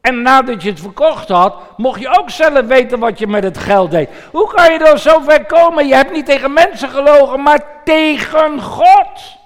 En 0.00 0.22
nadat 0.22 0.62
je 0.62 0.70
het 0.70 0.80
verkocht 0.80 1.28
had, 1.28 1.56
mocht 1.76 2.00
je 2.00 2.18
ook 2.18 2.30
zelf 2.30 2.66
weten 2.66 2.98
wat 2.98 3.18
je 3.18 3.26
met 3.26 3.42
het 3.42 3.58
geld 3.58 3.90
deed. 3.90 4.10
Hoe 4.32 4.54
kan 4.54 4.72
je 4.72 4.78
dan 4.78 4.98
zo 4.98 5.20
ver 5.20 5.44
komen? 5.44 5.86
Je 5.86 5.94
hebt 5.94 6.12
niet 6.12 6.26
tegen 6.26 6.52
mensen 6.52 6.88
gelogen, 6.88 7.42
maar 7.42 7.82
tegen 7.84 8.62
God. 8.62 9.36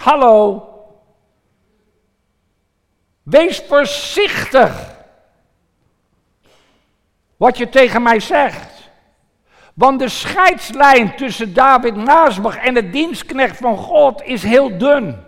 Hallo. 0.00 0.68
Wees 3.22 3.62
voorzichtig 3.68 4.96
wat 7.36 7.58
je 7.58 7.68
tegen 7.68 8.02
mij 8.02 8.20
zegt. 8.20 8.90
Want 9.74 9.98
de 9.98 10.08
scheidslijn 10.08 11.16
tussen 11.16 11.54
David 11.54 11.96
Naasbach 11.96 12.56
en 12.56 12.74
de 12.74 12.90
dienstknecht 12.90 13.56
van 13.56 13.76
God 13.76 14.22
is 14.22 14.42
heel 14.42 14.78
dun. 14.78 15.24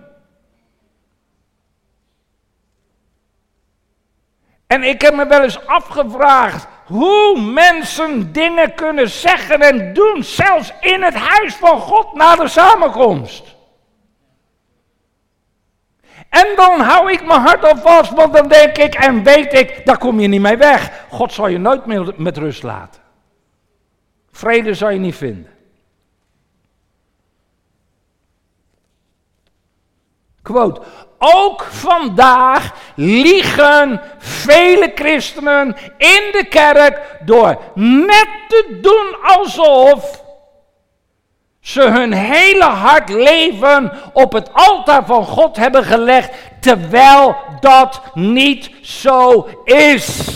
En 4.67 4.83
ik 4.83 5.01
heb 5.01 5.15
me 5.15 5.27
wel 5.27 5.43
eens 5.43 5.67
afgevraagd 5.67 6.67
hoe 6.87 7.41
mensen 7.41 8.33
dingen 8.33 8.75
kunnen 8.75 9.09
zeggen 9.09 9.61
en 9.61 9.93
doen, 9.93 10.25
zelfs 10.25 10.73
in 10.81 11.03
het 11.03 11.15
huis 11.15 11.55
van 11.55 11.81
God 11.81 12.15
na 12.15 12.37
de 12.37 12.49
samenkomst. 12.49 13.52
En 16.33 16.57
dan 16.57 16.81
hou 16.81 17.13
ik 17.13 17.27
mijn 17.27 17.41
hart 17.41 17.65
al 17.65 17.77
vast, 17.77 18.13
want 18.13 18.33
dan 18.33 18.49
denk 18.49 18.79
ik 18.79 18.95
en 18.95 19.23
weet 19.23 19.53
ik, 19.53 19.81
daar 19.85 19.99
kom 19.99 20.21
je 20.21 20.29
niet 20.29 20.41
mee 20.41 20.57
weg. 20.57 21.05
God 21.11 21.33
zal 21.33 21.49
je 21.49 21.59
nooit 21.59 21.87
meer 21.87 22.15
met 22.17 22.37
rust 22.37 22.63
laten. 22.63 23.03
Vrede 24.31 24.75
zal 24.75 24.91
je 24.91 24.99
niet 24.99 25.15
vinden. 25.15 25.51
Quote, 30.43 30.83
ook 31.19 31.63
vandaag 31.63 32.75
liegen 32.95 34.01
vele 34.19 34.93
christenen 34.95 35.77
in 35.99 36.31
de 36.33 36.47
kerk 36.49 37.19
door 37.25 37.59
net 37.75 38.29
te 38.49 38.79
doen 38.81 39.17
alsof 39.23 40.22
ze 41.63 41.83
hun 41.83 42.13
hele 42.13 42.65
hart 42.65 43.09
leven 43.09 43.93
op 44.13 44.33
het 44.33 44.53
altaar 44.53 45.07
van 45.07 45.25
God 45.25 45.57
hebben 45.57 45.85
gelegd, 45.85 46.33
terwijl 46.61 47.37
dat 47.61 48.03
niet 48.15 48.71
zo 48.81 49.49
is. 49.65 50.31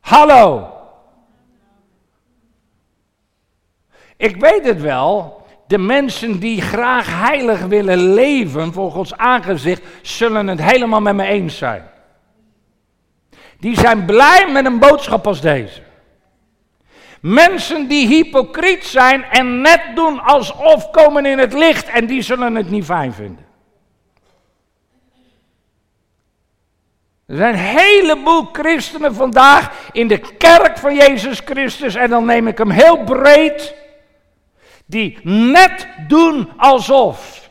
Hallo. 0.00 0.70
Ik 4.16 4.36
weet 4.36 4.64
het 4.64 4.80
wel, 4.80 5.44
de 5.66 5.78
mensen 5.78 6.38
die 6.38 6.60
graag 6.60 7.20
heilig 7.20 7.60
willen 7.60 8.14
leven 8.14 8.72
voor 8.72 8.90
Gods 8.90 9.16
aangezicht, 9.16 9.82
zullen 10.02 10.46
het 10.46 10.62
helemaal 10.62 11.00
met 11.00 11.14
me 11.14 11.24
eens 11.24 11.58
zijn. 11.58 11.82
Die 13.58 13.78
zijn 13.78 14.04
blij 14.04 14.48
met 14.52 14.66
een 14.66 14.78
boodschap 14.78 15.26
als 15.26 15.40
deze. 15.40 15.85
Mensen 17.20 17.88
die 17.88 18.06
hypocriet 18.06 18.84
zijn 18.84 19.24
en 19.24 19.60
net 19.60 19.82
doen 19.94 20.20
alsof 20.20 20.90
komen 20.90 21.26
in 21.26 21.38
het 21.38 21.52
licht 21.52 21.88
en 21.88 22.06
die 22.06 22.22
zullen 22.22 22.54
het 22.54 22.70
niet 22.70 22.84
fijn 22.84 23.12
vinden. 23.12 23.46
Er 27.26 27.36
zijn 27.36 27.54
een 27.54 27.60
heleboel 27.60 28.48
christenen 28.52 29.14
vandaag 29.14 29.90
in 29.92 30.08
de 30.08 30.18
kerk 30.18 30.78
van 30.78 30.94
Jezus 30.94 31.40
Christus 31.44 31.94
en 31.94 32.10
dan 32.10 32.24
neem 32.24 32.46
ik 32.46 32.58
hem 32.58 32.70
heel 32.70 33.04
breed 33.04 33.74
die 34.86 35.18
net 35.22 35.88
doen 36.08 36.52
alsof. 36.56 37.50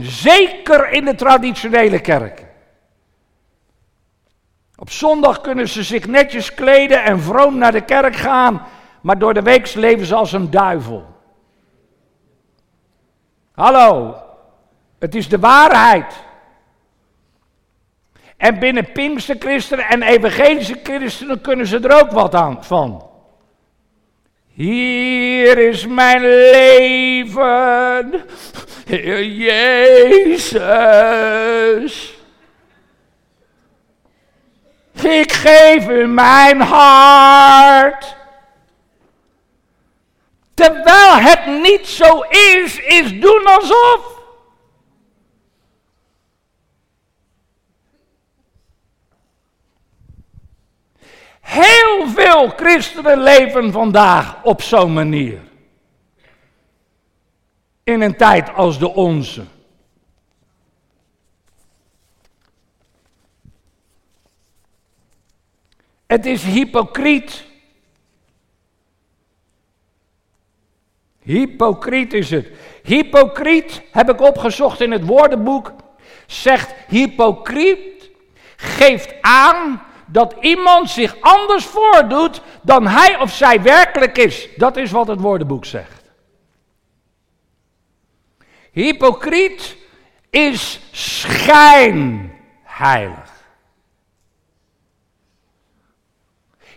Zeker 0.00 0.90
in 0.90 1.04
de 1.04 1.14
traditionele 1.14 2.00
kerken. 2.00 2.48
Op 4.76 4.90
zondag 4.90 5.40
kunnen 5.40 5.68
ze 5.68 5.82
zich 5.82 6.06
netjes 6.06 6.54
kleden 6.54 7.04
en 7.04 7.20
vroom 7.20 7.58
naar 7.58 7.72
de 7.72 7.84
kerk 7.84 8.16
gaan, 8.16 8.66
maar 9.00 9.18
door 9.18 9.34
de 9.34 9.42
week 9.42 9.74
leven 9.74 10.06
ze 10.06 10.14
als 10.14 10.32
een 10.32 10.50
duivel. 10.50 11.06
Hallo, 13.52 14.16
het 14.98 15.14
is 15.14 15.28
de 15.28 15.38
waarheid. 15.38 16.14
En 18.36 18.58
binnen 18.58 18.92
Pinkster 18.92 19.36
christenen 19.38 19.84
en 19.84 20.02
evangelische 20.02 20.80
christenen 20.82 21.40
kunnen 21.40 21.66
ze 21.66 21.78
er 21.78 22.00
ook 22.00 22.10
wat 22.10 22.34
aan 22.34 22.64
van. 22.64 23.08
Hier 24.46 25.58
is 25.58 25.86
mijn 25.86 26.20
leven, 26.50 28.24
Heer 28.86 29.24
Jezus. 30.34 30.62
Ik 35.04 35.32
geef 35.32 35.88
u 35.88 36.06
mijn 36.06 36.60
hart. 36.60 38.16
Terwijl 40.54 41.16
het 41.16 41.46
niet 41.46 41.86
zo 41.86 42.20
is, 42.20 42.78
is 42.78 43.20
doen 43.20 43.46
alsof. 43.46 44.22
Heel 51.40 52.08
veel 52.08 52.48
christenen 52.48 53.18
leven 53.22 53.72
vandaag 53.72 54.42
op 54.42 54.62
zo'n 54.62 54.92
manier. 54.92 55.40
In 57.82 58.00
een 58.00 58.16
tijd 58.16 58.54
als 58.54 58.78
de 58.78 58.94
onze. 58.94 59.44
Het 66.14 66.26
is 66.26 66.44
hypocriet. 66.44 67.44
Hypocriet 71.22 72.12
is 72.12 72.30
het. 72.30 72.50
Hypocriet, 72.82 73.82
heb 73.90 74.10
ik 74.10 74.20
opgezocht 74.20 74.80
in 74.80 74.90
het 74.90 75.06
woordenboek, 75.06 75.72
zegt 76.26 76.74
hypocriet 76.88 78.10
geeft 78.56 79.14
aan 79.20 79.82
dat 80.06 80.34
iemand 80.40 80.90
zich 80.90 81.16
anders 81.20 81.64
voordoet 81.64 82.42
dan 82.62 82.86
hij 82.86 83.20
of 83.20 83.32
zij 83.32 83.62
werkelijk 83.62 84.18
is. 84.18 84.48
Dat 84.56 84.76
is 84.76 84.90
wat 84.90 85.06
het 85.06 85.20
woordenboek 85.20 85.64
zegt. 85.64 86.02
Hypocriet 88.72 89.76
is 90.30 90.80
schijnheilig. 90.90 93.33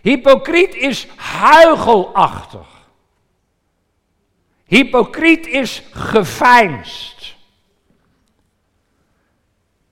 Hypocriet 0.02 0.74
is 0.74 1.06
huigelachtig. 1.16 2.66
Hypocriet 4.64 5.46
is 5.46 5.82
geveinsd. 5.92 7.34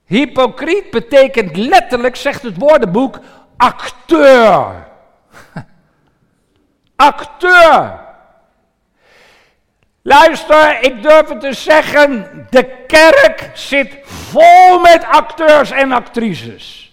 Hypocriet 0.04 0.90
betekent 0.90 1.56
letterlijk, 1.56 2.16
zegt 2.16 2.42
het 2.42 2.58
woordenboek, 2.58 3.18
acteur. 3.56 4.88
acteur. 6.96 8.04
Luister, 10.02 10.82
ik 10.82 11.02
durf 11.02 11.28
het 11.28 11.40
te 11.40 11.52
zeggen, 11.52 12.46
de 12.50 12.84
kerk 12.86 13.50
zit 13.54 13.98
vol 14.02 14.78
met 14.80 15.04
acteurs 15.04 15.70
en 15.70 15.92
actrices. 15.92 16.85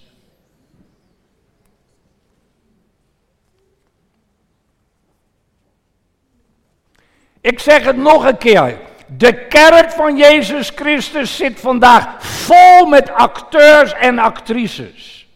Ik 7.43 7.59
zeg 7.59 7.83
het 7.83 7.97
nog 7.97 8.25
een 8.25 8.37
keer. 8.37 8.79
De 9.07 9.47
kerk 9.47 9.91
van 9.91 10.17
Jezus 10.17 10.71
Christus 10.75 11.35
zit 11.35 11.59
vandaag 11.59 12.23
vol 12.25 12.85
met 12.85 13.09
acteurs 13.09 13.93
en 13.93 14.19
actrices. 14.19 15.27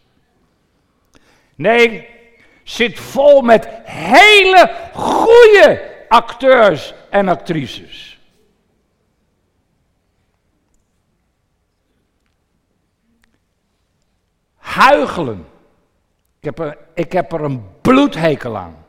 Nee, 1.55 2.07
zit 2.63 2.99
vol 2.99 3.41
met 3.41 3.67
hele 3.83 4.71
goede 4.93 5.95
acteurs 6.07 6.93
en 7.09 7.27
actrices. 7.27 8.19
Huigelen. 14.55 15.47
Ik 16.39 16.43
heb 16.43 16.59
er, 16.59 16.77
ik 16.93 17.11
heb 17.11 17.31
er 17.33 17.41
een 17.41 17.81
bloedhekel 17.81 18.57
aan. 18.57 18.85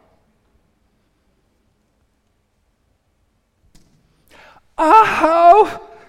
Oh, 4.80 5.62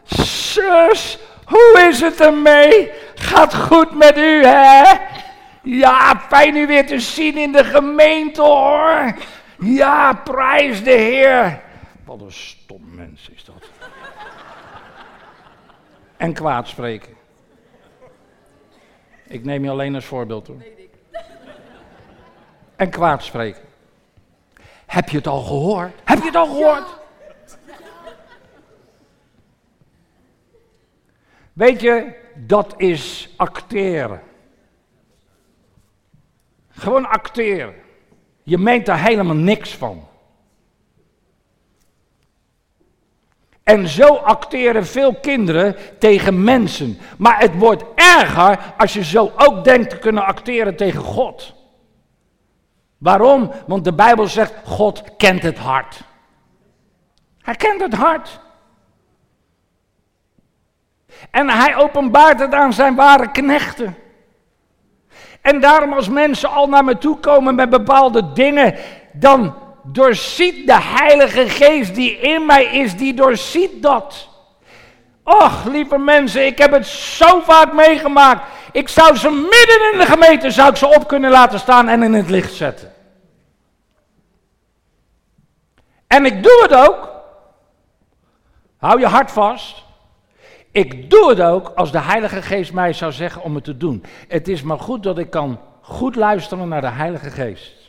zus, 0.03 1.19
hoe 1.45 1.85
is 1.89 2.01
het 2.01 2.21
ermee? 2.21 2.91
Gaat 3.15 3.55
goed 3.55 3.95
met 3.95 4.17
u, 4.17 4.45
hè? 4.45 4.97
Ja, 5.63 6.19
fijn 6.19 6.55
u 6.55 6.67
weer 6.67 6.87
te 6.87 6.99
zien 6.99 7.37
in 7.37 7.51
de 7.51 7.63
gemeente, 7.63 8.41
hoor. 8.41 9.13
Ja, 9.59 10.13
prijs 10.13 10.83
de 10.83 10.91
Heer. 10.91 11.61
Wat 12.05 12.21
een 12.21 12.31
stom 12.31 12.95
mens 12.95 13.29
is 13.29 13.45
dat. 13.45 13.69
en 16.17 16.33
kwaad 16.33 16.67
spreken. 16.67 17.17
Ik 19.27 19.43
neem 19.43 19.63
je 19.63 19.69
alleen 19.69 19.95
als 19.95 20.05
voorbeeld 20.05 20.47
hoor. 20.47 20.63
En 22.75 22.89
kwaad 22.89 23.23
spreken. 23.23 23.61
Heb 24.85 25.09
je 25.09 25.17
het 25.17 25.27
al 25.27 25.41
gehoord? 25.41 25.91
Heb 26.03 26.19
je 26.19 26.25
het 26.25 26.35
al 26.35 26.45
gehoord? 26.45 26.98
Weet 31.59 31.81
je, 31.81 32.15
dat 32.35 32.73
is 32.77 33.33
acteren. 33.37 34.21
Gewoon 36.69 37.09
acteren. 37.09 37.73
Je 38.43 38.57
meent 38.57 38.85
daar 38.85 39.03
helemaal 39.03 39.35
niks 39.35 39.75
van. 39.75 40.07
En 43.63 43.87
zo 43.87 44.15
acteren 44.15 44.85
veel 44.85 45.15
kinderen 45.15 45.75
tegen 45.97 46.43
mensen. 46.43 46.97
Maar 47.17 47.39
het 47.39 47.57
wordt 47.57 47.83
erger 47.95 48.73
als 48.77 48.93
je 48.93 49.03
zo 49.03 49.31
ook 49.35 49.63
denkt 49.63 49.89
te 49.89 49.99
kunnen 49.99 50.25
acteren 50.25 50.75
tegen 50.75 51.01
God. 51.01 51.53
Waarom? 52.97 53.51
Want 53.67 53.83
de 53.83 53.93
Bijbel 53.93 54.27
zegt, 54.27 54.53
God 54.63 55.03
kent 55.17 55.43
het 55.43 55.57
hart. 55.57 56.01
Hij 57.41 57.55
kent 57.55 57.81
het 57.81 57.93
hart. 57.93 58.47
En 61.31 61.49
hij 61.49 61.75
openbaart 61.75 62.39
het 62.39 62.53
aan 62.53 62.73
zijn 62.73 62.95
ware 62.95 63.31
knechten. 63.31 63.97
En 65.41 65.59
daarom 65.59 65.93
als 65.93 66.09
mensen 66.09 66.49
al 66.49 66.67
naar 66.67 66.83
me 66.83 66.97
toe 66.97 67.17
komen 67.17 67.55
met 67.55 67.69
bepaalde 67.69 68.33
dingen, 68.33 68.75
dan 69.13 69.55
doorziet 69.83 70.67
de 70.67 70.81
Heilige 70.81 71.49
Geest 71.49 71.95
die 71.95 72.19
in 72.19 72.45
mij 72.45 72.65
is, 72.65 72.95
die 72.95 73.13
doorziet 73.13 73.81
dat. 73.81 74.27
Och, 75.23 75.65
lieve 75.65 75.97
mensen, 75.97 76.45
ik 76.45 76.57
heb 76.57 76.71
het 76.71 76.87
zo 76.87 77.39
vaak 77.39 77.73
meegemaakt. 77.73 78.41
Ik 78.71 78.89
zou 78.89 79.15
ze 79.15 79.29
midden 79.29 79.91
in 79.93 79.99
de 79.99 80.05
gemeente 80.05 80.51
zou 80.51 80.69
ik 80.69 80.75
ze 80.75 80.87
op 80.87 81.07
kunnen 81.07 81.31
laten 81.31 81.59
staan 81.59 81.87
en 81.87 82.03
in 82.03 82.13
het 82.13 82.29
licht 82.29 82.53
zetten. 82.53 82.93
En 86.07 86.25
ik 86.25 86.43
doe 86.43 86.59
het 86.61 86.73
ook. 86.73 87.09
Hou 88.77 88.99
je 88.99 89.07
hart 89.07 89.31
vast. 89.31 89.83
Ik 90.71 91.09
doe 91.09 91.29
het 91.29 91.41
ook 91.41 91.67
als 91.75 91.91
de 91.91 92.01
Heilige 92.01 92.41
Geest 92.41 92.73
mij 92.73 92.93
zou 92.93 93.11
zeggen 93.11 93.41
om 93.41 93.55
het 93.55 93.63
te 93.63 93.77
doen. 93.77 94.03
Het 94.27 94.47
is 94.47 94.61
maar 94.61 94.79
goed 94.79 95.03
dat 95.03 95.17
ik 95.17 95.29
kan 95.29 95.59
goed 95.81 96.15
luisteren 96.15 96.67
naar 96.67 96.81
de 96.81 96.87
Heilige 96.87 97.29
Geest. 97.29 97.79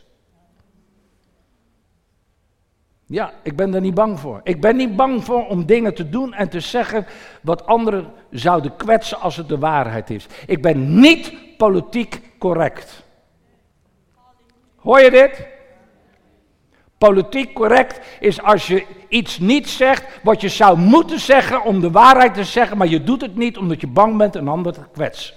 Ja, 3.07 3.33
ik 3.43 3.57
ben 3.57 3.75
er 3.75 3.81
niet 3.81 3.95
bang 3.95 4.21
voor. 4.21 4.41
Ik 4.45 4.61
ben 4.61 4.77
niet 4.77 4.97
bang 4.97 5.25
voor 5.25 5.47
om 5.47 5.67
dingen 5.67 5.95
te 5.95 6.09
doen 6.09 6.35
en 6.35 6.49
te 6.49 6.61
zeggen 6.61 7.07
wat 7.43 7.67
anderen 7.67 8.13
zouden 8.31 8.77
kwetsen 8.77 9.21
als 9.21 9.37
het 9.37 9.49
de 9.49 9.59
waarheid 9.59 10.11
is. 10.11 10.27
Ik 10.47 10.63
ben 10.63 11.01
niet 11.01 11.33
politiek 11.57 12.23
correct. 12.39 13.05
Hoor 14.77 15.01
je 15.01 15.11
dit? 15.11 15.47
Politiek 17.01 17.55
correct 17.55 18.01
is 18.19 18.43
als 18.43 18.67
je 18.67 18.87
iets 19.09 19.39
niet 19.39 19.69
zegt 19.69 20.05
wat 20.23 20.41
je 20.41 20.49
zou 20.49 20.79
moeten 20.79 21.21
zeggen 21.21 21.63
om 21.63 21.81
de 21.81 21.91
waarheid 21.91 22.35
te 22.35 22.45
zeggen, 22.45 22.77
maar 22.77 22.87
je 22.87 23.05
doet 23.05 23.21
het 23.21 23.37
niet 23.37 23.57
omdat 23.57 23.81
je 23.81 23.87
bang 23.87 24.17
bent 24.17 24.35
een 24.35 24.49
ander 24.49 24.73
te 24.73 24.81
kwetsen. 24.93 25.35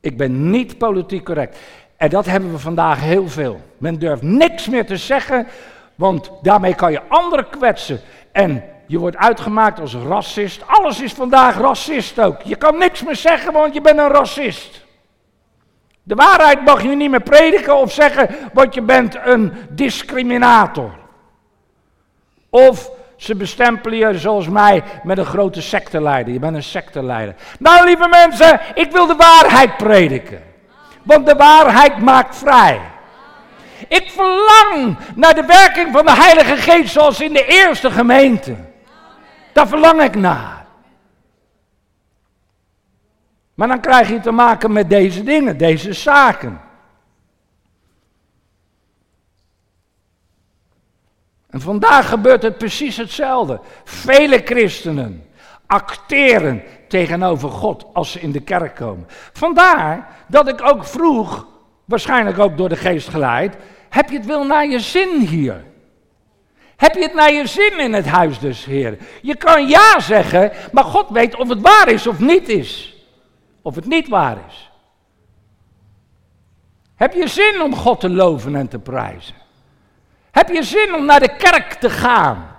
Ik 0.00 0.16
ben 0.16 0.50
niet 0.50 0.78
politiek 0.78 1.24
correct. 1.24 1.58
En 1.96 2.08
dat 2.08 2.26
hebben 2.26 2.52
we 2.52 2.58
vandaag 2.58 3.00
heel 3.00 3.28
veel. 3.28 3.60
Men 3.78 3.98
durft 3.98 4.22
niks 4.22 4.68
meer 4.68 4.86
te 4.86 4.96
zeggen, 4.96 5.46
want 5.94 6.30
daarmee 6.42 6.74
kan 6.74 6.92
je 6.92 7.02
anderen 7.08 7.48
kwetsen. 7.48 8.00
En 8.32 8.64
je 8.86 8.98
wordt 8.98 9.16
uitgemaakt 9.16 9.80
als 9.80 9.94
racist. 9.94 10.62
Alles 10.66 11.00
is 11.00 11.12
vandaag 11.12 11.58
racist 11.58 12.20
ook. 12.20 12.42
Je 12.42 12.56
kan 12.56 12.78
niks 12.78 13.02
meer 13.02 13.16
zeggen, 13.16 13.52
want 13.52 13.74
je 13.74 13.80
bent 13.80 13.98
een 13.98 14.08
racist. 14.08 14.81
De 16.02 16.14
waarheid 16.14 16.64
mag 16.64 16.82
je 16.82 16.88
niet 16.88 17.10
meer 17.10 17.22
prediken 17.22 17.76
of 17.76 17.92
zeggen, 17.92 18.28
want 18.52 18.74
je 18.74 18.82
bent 18.82 19.16
een 19.24 19.52
discriminator. 19.70 20.90
Of 22.50 22.90
ze 23.16 23.34
bestempelen 23.34 23.98
je 23.98 24.18
zoals 24.18 24.48
mij 24.48 24.82
met 25.02 25.18
een 25.18 25.24
grote 25.24 25.62
secteleider. 25.62 26.32
Je 26.32 26.38
bent 26.38 26.56
een 26.56 26.62
secteleider. 26.62 27.34
Nou, 27.58 27.84
lieve 27.84 28.08
mensen, 28.08 28.60
ik 28.74 28.90
wil 28.90 29.06
de 29.06 29.16
waarheid 29.16 29.76
prediken. 29.76 30.42
Want 31.02 31.26
de 31.26 31.34
waarheid 31.34 31.98
maakt 31.98 32.36
vrij. 32.36 32.80
Ik 33.88 34.10
verlang 34.10 34.96
naar 35.14 35.34
de 35.34 35.46
werking 35.46 35.92
van 35.92 36.06
de 36.06 36.14
Heilige 36.14 36.56
Geest 36.56 36.92
zoals 36.92 37.20
in 37.20 37.32
de 37.32 37.44
eerste 37.44 37.90
gemeente. 37.90 38.56
Daar 39.52 39.68
verlang 39.68 40.02
ik 40.02 40.14
naar. 40.14 40.61
Maar 43.54 43.68
dan 43.68 43.80
krijg 43.80 44.08
je 44.08 44.20
te 44.20 44.30
maken 44.30 44.72
met 44.72 44.90
deze 44.90 45.22
dingen, 45.22 45.58
deze 45.58 45.92
zaken. 45.92 46.60
En 51.50 51.60
vandaag 51.60 52.08
gebeurt 52.08 52.42
het 52.42 52.58
precies 52.58 52.96
hetzelfde. 52.96 53.60
Vele 53.84 54.42
christenen 54.44 55.26
acteren 55.66 56.62
tegenover 56.88 57.50
God 57.50 57.86
als 57.92 58.12
ze 58.12 58.20
in 58.20 58.32
de 58.32 58.40
kerk 58.40 58.74
komen. 58.74 59.06
Vandaar 59.32 60.08
dat 60.26 60.48
ik 60.48 60.62
ook 60.62 60.84
vroeg, 60.84 61.46
waarschijnlijk 61.84 62.38
ook 62.38 62.56
door 62.56 62.68
de 62.68 62.76
geest 62.76 63.08
geleid, 63.08 63.56
heb 63.88 64.10
je 64.10 64.16
het 64.16 64.26
wel 64.26 64.44
naar 64.44 64.66
je 64.66 64.80
zin 64.80 65.20
hier? 65.20 65.64
Heb 66.76 66.94
je 66.94 67.02
het 67.02 67.14
naar 67.14 67.32
je 67.32 67.46
zin 67.46 67.78
in 67.78 67.92
het 67.92 68.06
huis 68.06 68.38
dus, 68.38 68.64
Heer? 68.64 68.98
Je 69.22 69.36
kan 69.36 69.68
ja 69.68 70.00
zeggen, 70.00 70.52
maar 70.72 70.84
God 70.84 71.10
weet 71.10 71.36
of 71.36 71.48
het 71.48 71.60
waar 71.60 71.88
is 71.88 72.06
of 72.06 72.18
niet 72.18 72.48
is. 72.48 72.91
Of 73.62 73.74
het 73.74 73.86
niet 73.86 74.08
waar 74.08 74.38
is. 74.48 74.70
Heb 76.94 77.12
je 77.12 77.28
zin 77.28 77.62
om 77.62 77.76
God 77.76 78.00
te 78.00 78.10
loven 78.10 78.56
en 78.56 78.68
te 78.68 78.78
prijzen? 78.78 79.34
Heb 80.30 80.48
je 80.48 80.62
zin 80.62 80.94
om 80.94 81.04
naar 81.04 81.20
de 81.20 81.36
kerk 81.36 81.72
te 81.72 81.90
gaan? 81.90 82.56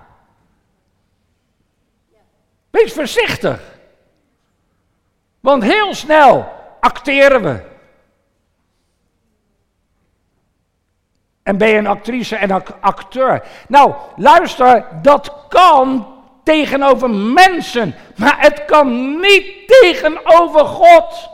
Wees 2.70 2.94
voorzichtig. 2.94 3.62
Want 5.40 5.64
heel 5.64 5.94
snel 5.94 6.52
acteren 6.80 7.42
we. 7.42 7.72
En 11.44 11.58
ben 11.58 11.68
je 11.68 11.78
een 11.78 11.88
actrice 11.88 12.36
en 12.36 12.82
acteur? 12.82 13.48
Nou, 13.68 13.94
luister, 14.16 14.86
dat 15.02 15.46
kan 15.50 16.13
tegenover 16.44 17.10
mensen, 17.10 17.96
maar 18.16 18.36
het 18.40 18.66
kan 18.66 19.20
niet 19.20 19.68
tegenover 19.68 20.66
God. 20.66 21.30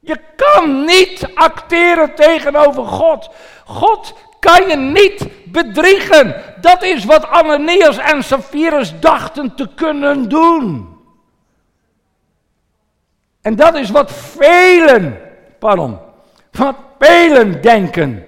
Je 0.00 0.20
kan 0.36 0.84
niet 0.84 1.28
acteren 1.34 2.14
tegenover 2.14 2.84
God. 2.84 3.30
God 3.64 4.14
kan 4.38 4.68
je 4.68 4.76
niet 4.76 5.28
bedriegen. 5.44 6.42
Dat 6.60 6.82
is 6.82 7.04
wat 7.04 7.26
Ananias 7.26 7.98
en 7.98 8.24
Sapphirus 8.24 9.00
dachten 9.00 9.54
te 9.54 9.68
kunnen 9.74 10.28
doen. 10.28 10.96
En 13.40 13.56
dat 13.56 13.74
is 13.74 13.90
wat 13.90 14.12
velen, 14.12 15.18
pardon, 15.58 15.98
wat 16.50 16.76
velen 16.98 17.62
denken 17.62 18.26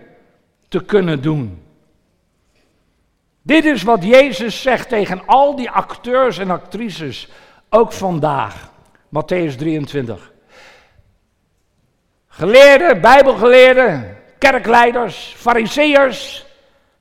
te 0.68 0.84
kunnen 0.84 1.22
doen. 1.22 1.63
Dit 3.46 3.64
is 3.64 3.82
wat 3.82 4.04
Jezus 4.04 4.62
zegt 4.62 4.88
tegen 4.88 5.22
al 5.26 5.56
die 5.56 5.70
acteurs 5.70 6.38
en 6.38 6.50
actrices, 6.50 7.28
ook 7.70 7.92
vandaag. 7.92 8.70
Matthäus 9.08 9.56
23. 9.56 10.32
Geleerden, 12.28 13.00
bijbelgeleerden, 13.00 14.18
kerkleiders, 14.38 15.34
fariseërs. 15.36 16.46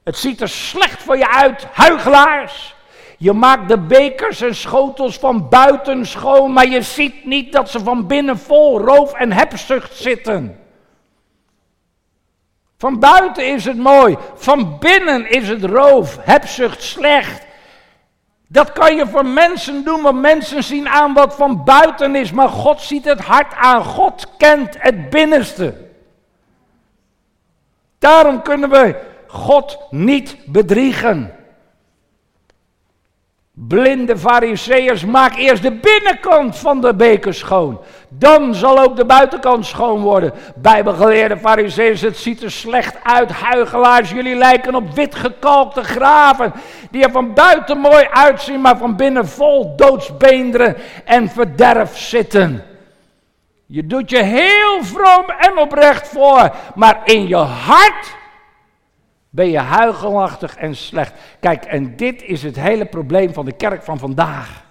Het 0.03 0.17
ziet 0.17 0.41
er 0.41 0.49
slecht 0.49 1.03
voor 1.03 1.17
je 1.17 1.29
uit, 1.29 1.65
huigelaars. 1.65 2.75
Je 3.17 3.33
maakt 3.33 3.67
de 3.67 3.79
bekers 3.79 4.41
en 4.41 4.55
schotels 4.55 5.17
van 5.17 5.49
buiten 5.49 6.05
schoon, 6.05 6.53
maar 6.53 6.67
je 6.67 6.81
ziet 6.81 7.25
niet 7.25 7.51
dat 7.51 7.69
ze 7.69 7.79
van 7.79 8.07
binnen 8.07 8.37
vol 8.37 8.79
roof 8.79 9.13
en 9.13 9.31
hebzucht 9.31 9.95
zitten. 9.95 10.62
Van 12.83 12.99
buiten 12.99 13.47
is 13.47 13.65
het 13.65 13.77
mooi, 13.77 14.17
van 14.35 14.79
binnen 14.79 15.29
is 15.29 15.49
het 15.49 15.63
roof, 15.63 16.17
hebzucht 16.21 16.83
slecht. 16.83 17.45
Dat 18.47 18.71
kan 18.71 18.95
je 18.95 19.07
voor 19.07 19.25
mensen 19.25 19.83
doen, 19.83 20.01
want 20.01 20.21
mensen 20.21 20.63
zien 20.63 20.89
aan 20.89 21.13
wat 21.13 21.35
van 21.35 21.63
buiten 21.63 22.15
is, 22.15 22.31
maar 22.31 22.49
God 22.49 22.81
ziet 22.81 23.05
het 23.05 23.19
hart 23.19 23.53
aan. 23.53 23.83
God 23.83 24.27
kent 24.37 24.75
het 24.79 25.09
binnenste. 25.09 25.73
Daarom 27.99 28.41
kunnen 28.41 28.69
we 28.69 28.95
God 29.27 29.79
niet 29.89 30.37
bedriegen. 30.45 31.35
Blinde 33.55 34.17
fariseërs, 34.17 35.05
maak 35.05 35.35
eerst 35.35 35.61
de 35.61 35.71
binnenkant 35.71 36.57
van 36.57 36.81
de 36.81 36.95
beker 36.95 37.33
schoon. 37.33 37.81
Dan 38.09 38.55
zal 38.55 38.79
ook 38.79 38.95
de 38.95 39.05
buitenkant 39.05 39.65
schoon 39.65 40.01
worden. 40.01 40.33
Bijbelgeleerde 40.55 41.37
fariseërs, 41.37 42.01
het 42.01 42.17
ziet 42.17 42.43
er 42.43 42.51
slecht 42.51 42.95
uit. 43.03 43.31
Huigelaars, 43.31 44.09
jullie 44.09 44.35
lijken 44.35 44.75
op 44.75 44.93
witgekalkte 44.93 45.83
graven. 45.83 46.53
Die 46.91 47.03
er 47.03 47.11
van 47.11 47.33
buiten 47.33 47.77
mooi 47.77 48.07
uitzien, 48.11 48.61
maar 48.61 48.77
van 48.77 48.95
binnen 48.95 49.27
vol 49.27 49.75
doodsbeenderen 49.75 50.75
en 51.05 51.29
verderf 51.29 51.97
zitten. 51.97 52.63
Je 53.65 53.87
doet 53.87 54.09
je 54.09 54.23
heel 54.23 54.83
vroom 54.83 55.25
en 55.37 55.57
oprecht 55.57 56.07
voor, 56.07 56.51
maar 56.75 57.01
in 57.03 57.27
je 57.27 57.35
hart 57.35 58.15
ben 59.35 59.49
je 59.49 59.59
huigelachtig 59.59 60.55
en 60.55 60.75
slecht. 60.75 61.13
Kijk, 61.39 61.65
en 61.65 61.95
dit 61.95 62.23
is 62.23 62.43
het 62.43 62.55
hele 62.59 62.85
probleem 62.85 63.33
van 63.33 63.45
de 63.45 63.51
kerk 63.51 63.83
van 63.83 63.99
vandaag. 63.99 64.63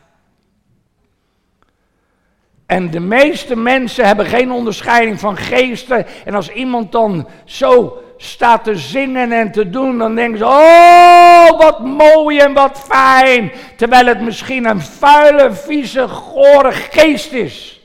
En 2.66 2.90
de 2.90 3.00
meeste 3.00 3.56
mensen 3.56 4.06
hebben 4.06 4.26
geen 4.26 4.52
onderscheiding 4.52 5.20
van 5.20 5.36
geesten. 5.36 6.06
En 6.24 6.34
als 6.34 6.50
iemand 6.50 6.92
dan 6.92 7.28
zo 7.44 8.02
staat 8.16 8.64
te 8.64 8.76
zingen 8.76 9.32
en 9.32 9.52
te 9.52 9.70
doen, 9.70 9.98
dan 9.98 10.14
denken 10.14 10.38
ze: 10.38 10.44
Oh, 10.44 11.58
wat 11.58 11.80
mooi 11.80 12.38
en 12.38 12.52
wat 12.52 12.78
fijn. 12.78 13.52
Terwijl 13.76 14.06
het 14.06 14.20
misschien 14.20 14.64
een 14.64 14.80
vuile, 14.80 15.52
vieze, 15.52 16.08
gore 16.08 16.72
geest 16.72 17.32
is. 17.32 17.80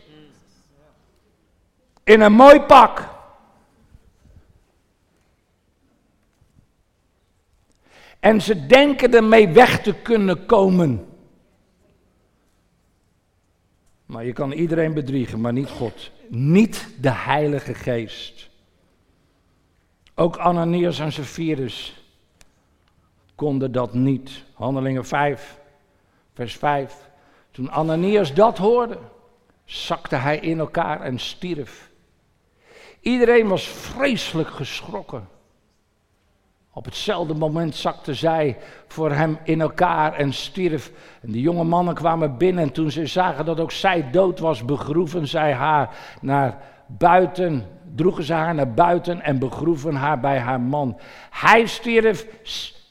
In 2.03 2.21
een 2.21 2.33
mooi 2.33 2.59
pak. 2.59 3.16
En 8.27 8.41
ze 8.41 8.65
denken 8.65 9.13
ermee 9.13 9.47
weg 9.47 9.81
te 9.81 9.93
kunnen 9.93 10.45
komen. 10.45 11.07
Maar 14.05 14.25
je 14.25 14.33
kan 14.33 14.51
iedereen 14.51 14.93
bedriegen, 14.93 15.41
maar 15.41 15.53
niet 15.53 15.69
God. 15.69 16.11
Niet 16.29 16.87
de 17.01 17.11
Heilige 17.11 17.73
Geest. 17.73 18.49
Ook 20.15 20.37
Ananias 20.37 20.99
en 20.99 21.11
Sapphirus 21.11 22.03
konden 23.35 23.71
dat 23.71 23.93
niet. 23.93 24.43
Handelingen 24.53 25.05
5, 25.05 25.59
vers 26.33 26.55
5. 26.55 27.09
Toen 27.51 27.71
Ananias 27.71 28.33
dat 28.33 28.57
hoorde, 28.57 28.97
zakte 29.65 30.15
hij 30.15 30.37
in 30.37 30.59
elkaar 30.59 31.01
en 31.01 31.19
stierf. 31.19 31.89
Iedereen 32.99 33.47
was 33.47 33.67
vreselijk 33.67 34.49
geschrokken. 34.49 35.36
Op 36.77 36.85
hetzelfde 36.85 37.33
moment 37.33 37.75
zakte 37.75 38.13
zij 38.13 38.57
voor 38.87 39.11
hem 39.11 39.37
in 39.43 39.61
elkaar 39.61 40.13
en 40.13 40.33
stierf. 40.33 40.91
En 41.21 41.31
de 41.31 41.41
jonge 41.41 41.63
mannen 41.63 41.93
kwamen 41.93 42.37
binnen 42.37 42.63
en 42.63 42.71
toen 42.71 42.91
ze 42.91 43.05
zagen 43.05 43.45
dat 43.45 43.59
ook 43.59 43.71
zij 43.71 44.11
dood 44.11 44.39
was, 44.39 44.65
begroeven 44.65 45.27
zij 45.27 45.53
haar 45.53 45.97
naar 46.21 46.61
buiten, 46.87 47.65
droegen 47.95 48.23
ze 48.23 48.33
haar 48.33 48.55
naar 48.55 48.73
buiten 48.73 49.21
en 49.21 49.39
begroeven 49.39 49.95
haar 49.95 50.19
bij 50.19 50.39
haar 50.39 50.61
man. 50.61 50.99
Hij 51.29 51.65
stierf, 51.65 52.27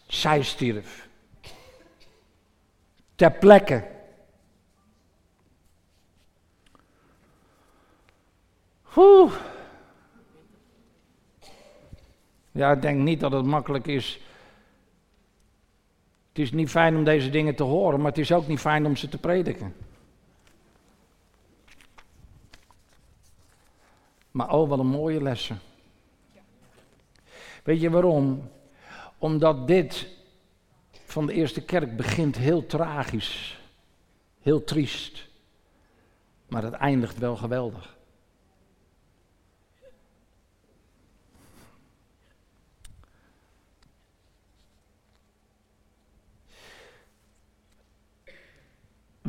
zij 0.07 0.43
stierf. 0.43 1.09
Ter 3.15 3.33
plekke. 3.33 3.85
Oeh. 8.97 9.33
Ja, 12.57 12.73
ik 12.73 12.83
denk 12.83 13.01
niet 13.01 13.21
dat 13.21 13.33
het 13.33 13.45
makkelijk 13.45 13.87
is. 13.87 14.21
Het 16.29 16.39
is 16.39 16.53
niet 16.53 16.71
fijn 16.71 16.97
om 16.97 17.05
deze 17.05 17.31
dingen 17.31 17.55
te 17.55 17.63
horen, 17.63 17.99
maar 17.99 18.09
het 18.09 18.19
is 18.19 18.33
ook 18.33 18.47
niet 18.47 18.59
fijn 18.59 18.87
om 18.87 18.97
ze 18.97 19.09
te 19.09 19.19
prediken. 19.19 19.75
Maar 24.31 24.53
oh, 24.53 24.69
wat 24.69 24.79
een 24.79 24.87
mooie 24.87 25.23
lessen. 25.23 25.59
Weet 27.63 27.81
je 27.81 27.91
waarom? 27.91 28.51
Omdat 29.19 29.67
dit 29.67 30.09
van 31.05 31.27
de 31.27 31.33
eerste 31.33 31.65
kerk 31.65 31.97
begint 31.97 32.37
heel 32.37 32.67
tragisch, 32.67 33.61
heel 34.41 34.65
triest, 34.65 35.27
maar 36.49 36.63
het 36.63 36.75
eindigt 36.75 37.19
wel 37.19 37.37
geweldig. 37.37 37.96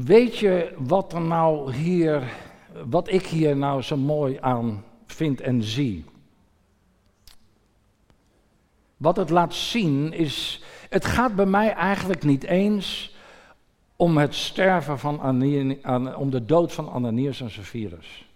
Weet 0.06 0.38
je 0.38 0.74
wat 0.78 1.14
er 1.14 1.22
nou 1.22 1.74
hier, 1.74 2.24
wat 2.86 3.12
ik 3.12 3.26
hier 3.26 3.58
nou 3.58 3.82
zo 3.82 3.98
mooi 3.98 4.38
aan 4.42 4.84
vind 5.06 5.42
en 5.42 5.64
zie? 5.64 6.06
Wat 8.98 9.16
het 9.16 9.30
laat 9.30 9.54
zien 9.54 10.14
is, 10.14 10.64
het 10.90 11.06
gaat 11.06 11.36
bij 11.36 11.46
mij 11.46 11.74
eigenlijk 11.74 12.24
niet 12.24 12.44
eens 12.44 13.16
om 13.96 14.18
het 14.18 14.36
sterven 14.36 15.00
van 15.00 15.20
om 16.16 16.30
de 16.30 16.46
dood 16.46 16.74
van 16.74 16.90
Ananias 16.90 17.42
en 17.42 17.52
Sapphirus. 17.52 18.28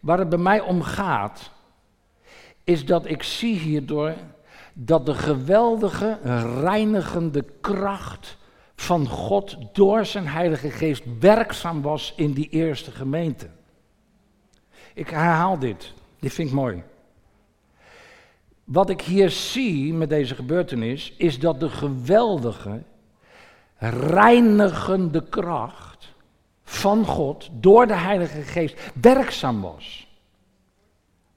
Waar 0.00 0.18
het 0.18 0.28
bij 0.28 0.38
mij 0.38 0.60
om 0.60 0.82
gaat, 0.82 1.50
is 2.64 2.84
dat 2.84 3.06
ik 3.06 3.22
zie 3.22 3.58
hierdoor 3.58 4.14
dat 4.72 5.06
de 5.06 5.14
geweldige, 5.14 6.18
reinigende 6.60 7.44
kracht 7.60 8.40
van 8.82 9.08
God 9.08 9.56
door 9.72 10.06
zijn 10.06 10.28
Heilige 10.28 10.70
Geest 10.70 11.02
werkzaam 11.20 11.82
was 11.82 12.12
in 12.16 12.32
die 12.32 12.48
eerste 12.48 12.90
gemeente. 12.90 13.48
Ik 14.94 15.08
herhaal 15.08 15.58
dit, 15.58 15.92
dit 16.20 16.32
vind 16.32 16.48
ik 16.48 16.54
mooi. 16.54 16.82
Wat 18.64 18.90
ik 18.90 19.00
hier 19.00 19.30
zie 19.30 19.94
met 19.94 20.08
deze 20.08 20.34
gebeurtenis 20.34 21.14
is 21.16 21.38
dat 21.38 21.60
de 21.60 21.68
geweldige, 21.68 22.82
reinigende 23.78 25.28
kracht 25.28 26.12
van 26.64 27.06
God 27.06 27.48
door 27.52 27.86
de 27.86 27.96
Heilige 27.96 28.42
Geest 28.42 28.90
werkzaam 29.00 29.60
was. 29.60 30.06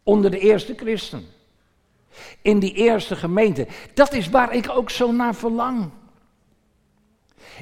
Onder 0.03 0.31
de 0.31 0.39
eerste 0.39 0.73
christen. 0.75 1.25
In 2.41 2.59
die 2.59 2.73
eerste 2.73 3.15
gemeente. 3.15 3.67
Dat 3.93 4.13
is 4.13 4.29
waar 4.29 4.53
ik 4.55 4.69
ook 4.69 4.89
zo 4.89 5.11
naar 5.11 5.35
verlang. 5.35 5.91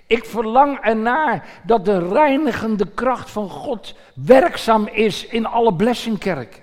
Ik 0.07 0.25
verlang 0.25 0.79
ernaar 0.79 1.61
dat 1.65 1.85
de 1.85 2.07
reinigende 2.07 2.87
kracht 2.93 3.29
van 3.29 3.49
God 3.49 3.95
werkzaam 4.15 4.87
is 4.87 5.25
in 5.25 5.45
alle 5.45 5.73
blessingkerken. 5.73 6.61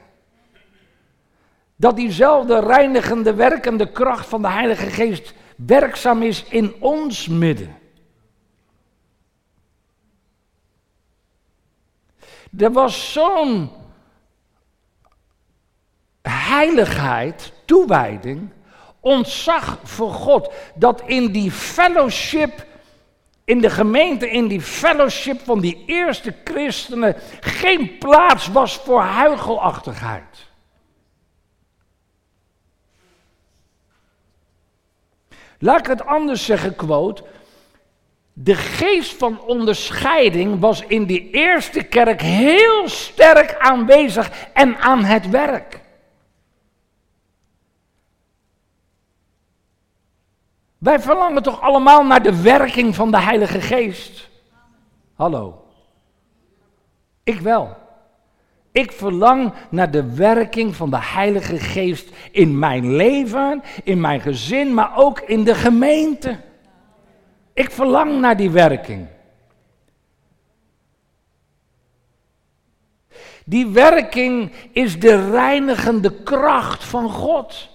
Dat 1.77 1.97
diezelfde 1.97 2.61
reinigende, 2.61 3.35
werkende 3.35 3.93
kracht 3.93 4.27
van 4.27 4.43
de 4.43 4.49
Heilige 4.49 4.90
Geest 4.90 5.35
werkzaam 5.57 6.23
is 6.23 6.45
in 6.45 6.75
ons 6.79 7.29
midden. 7.29 7.79
Er 12.59 12.73
was 12.73 13.12
zo'n 13.12 13.71
heiligheid, 16.23 17.53
toewijding, 17.64 18.51
ontzag 19.01 19.79
voor 19.83 20.12
God, 20.12 20.53
dat 20.75 21.03
in 21.07 21.33
die 21.33 21.51
fellowship 21.51 22.66
in 23.50 23.60
de 23.60 23.70
gemeente, 23.70 24.30
in 24.30 24.48
die 24.48 24.60
fellowship 24.60 25.40
van 25.44 25.60
die 25.60 25.82
eerste 25.86 26.34
christenen, 26.44 27.16
geen 27.40 27.98
plaats 27.98 28.48
was 28.48 28.76
voor 28.76 29.00
huigelachtigheid. 29.00 30.48
Laat 35.58 35.78
ik 35.78 35.86
het 35.86 36.04
anders 36.04 36.44
zeggen, 36.44 36.76
quote. 36.76 37.24
De 38.32 38.54
geest 38.54 39.12
van 39.12 39.40
onderscheiding 39.40 40.60
was 40.60 40.84
in 40.86 41.04
die 41.04 41.30
eerste 41.30 41.82
kerk 41.82 42.20
heel 42.20 42.88
sterk 42.88 43.56
aanwezig 43.58 44.30
en 44.52 44.76
aan 44.76 45.04
het 45.04 45.30
werk. 45.30 45.80
Wij 50.90 51.00
verlangen 51.00 51.42
toch 51.42 51.61
allemaal 51.61 52.05
naar 52.05 52.22
de 52.22 52.42
werking 52.42 52.94
van 52.94 53.11
de 53.11 53.20
Heilige 53.20 53.61
Geest? 53.61 54.29
Hallo. 55.14 55.64
Ik 57.24 57.40
wel. 57.40 57.76
Ik 58.72 58.92
verlang 58.92 59.53
naar 59.68 59.90
de 59.90 60.14
werking 60.14 60.76
van 60.76 60.90
de 60.90 60.98
Heilige 61.00 61.59
Geest 61.59 62.09
in 62.31 62.59
mijn 62.59 62.94
leven, 62.94 63.62
in 63.85 64.00
mijn 64.00 64.20
gezin, 64.20 64.74
maar 64.74 64.96
ook 64.96 65.20
in 65.20 65.44
de 65.44 65.55
gemeente. 65.55 66.40
Ik 67.53 67.70
verlang 67.70 68.20
naar 68.20 68.37
die 68.37 68.50
werking. 68.50 69.07
Die 73.44 73.66
werking 73.66 74.53
is 74.72 75.00
de 75.00 75.31
reinigende 75.31 76.22
kracht 76.22 76.85
van 76.85 77.11
God. 77.11 77.68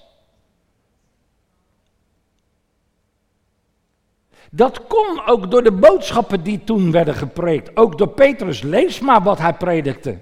Dat 4.56 4.88
kon 4.88 5.22
ook 5.26 5.52
door 5.52 5.64
de 5.64 5.72
boodschappen 5.72 6.44
die 6.44 6.64
toen 6.64 6.92
werden 6.92 7.16
gepreekt. 7.16 7.78
Ook 7.78 7.98
door 7.98 8.08
Petrus. 8.08 8.62
Lees 8.62 9.00
maar 9.00 9.22
wat 9.22 9.40
hij 9.40 9.54
predikte. 9.54 10.20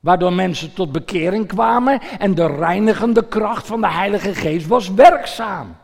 Waardoor 0.00 0.32
mensen 0.32 0.74
tot 0.74 0.92
bekering 0.92 1.48
kwamen 1.48 2.00
en 2.18 2.34
de 2.34 2.46
reinigende 2.46 3.28
kracht 3.28 3.66
van 3.66 3.80
de 3.80 3.88
Heilige 3.88 4.34
Geest 4.34 4.66
was 4.66 4.90
werkzaam. 4.90 5.76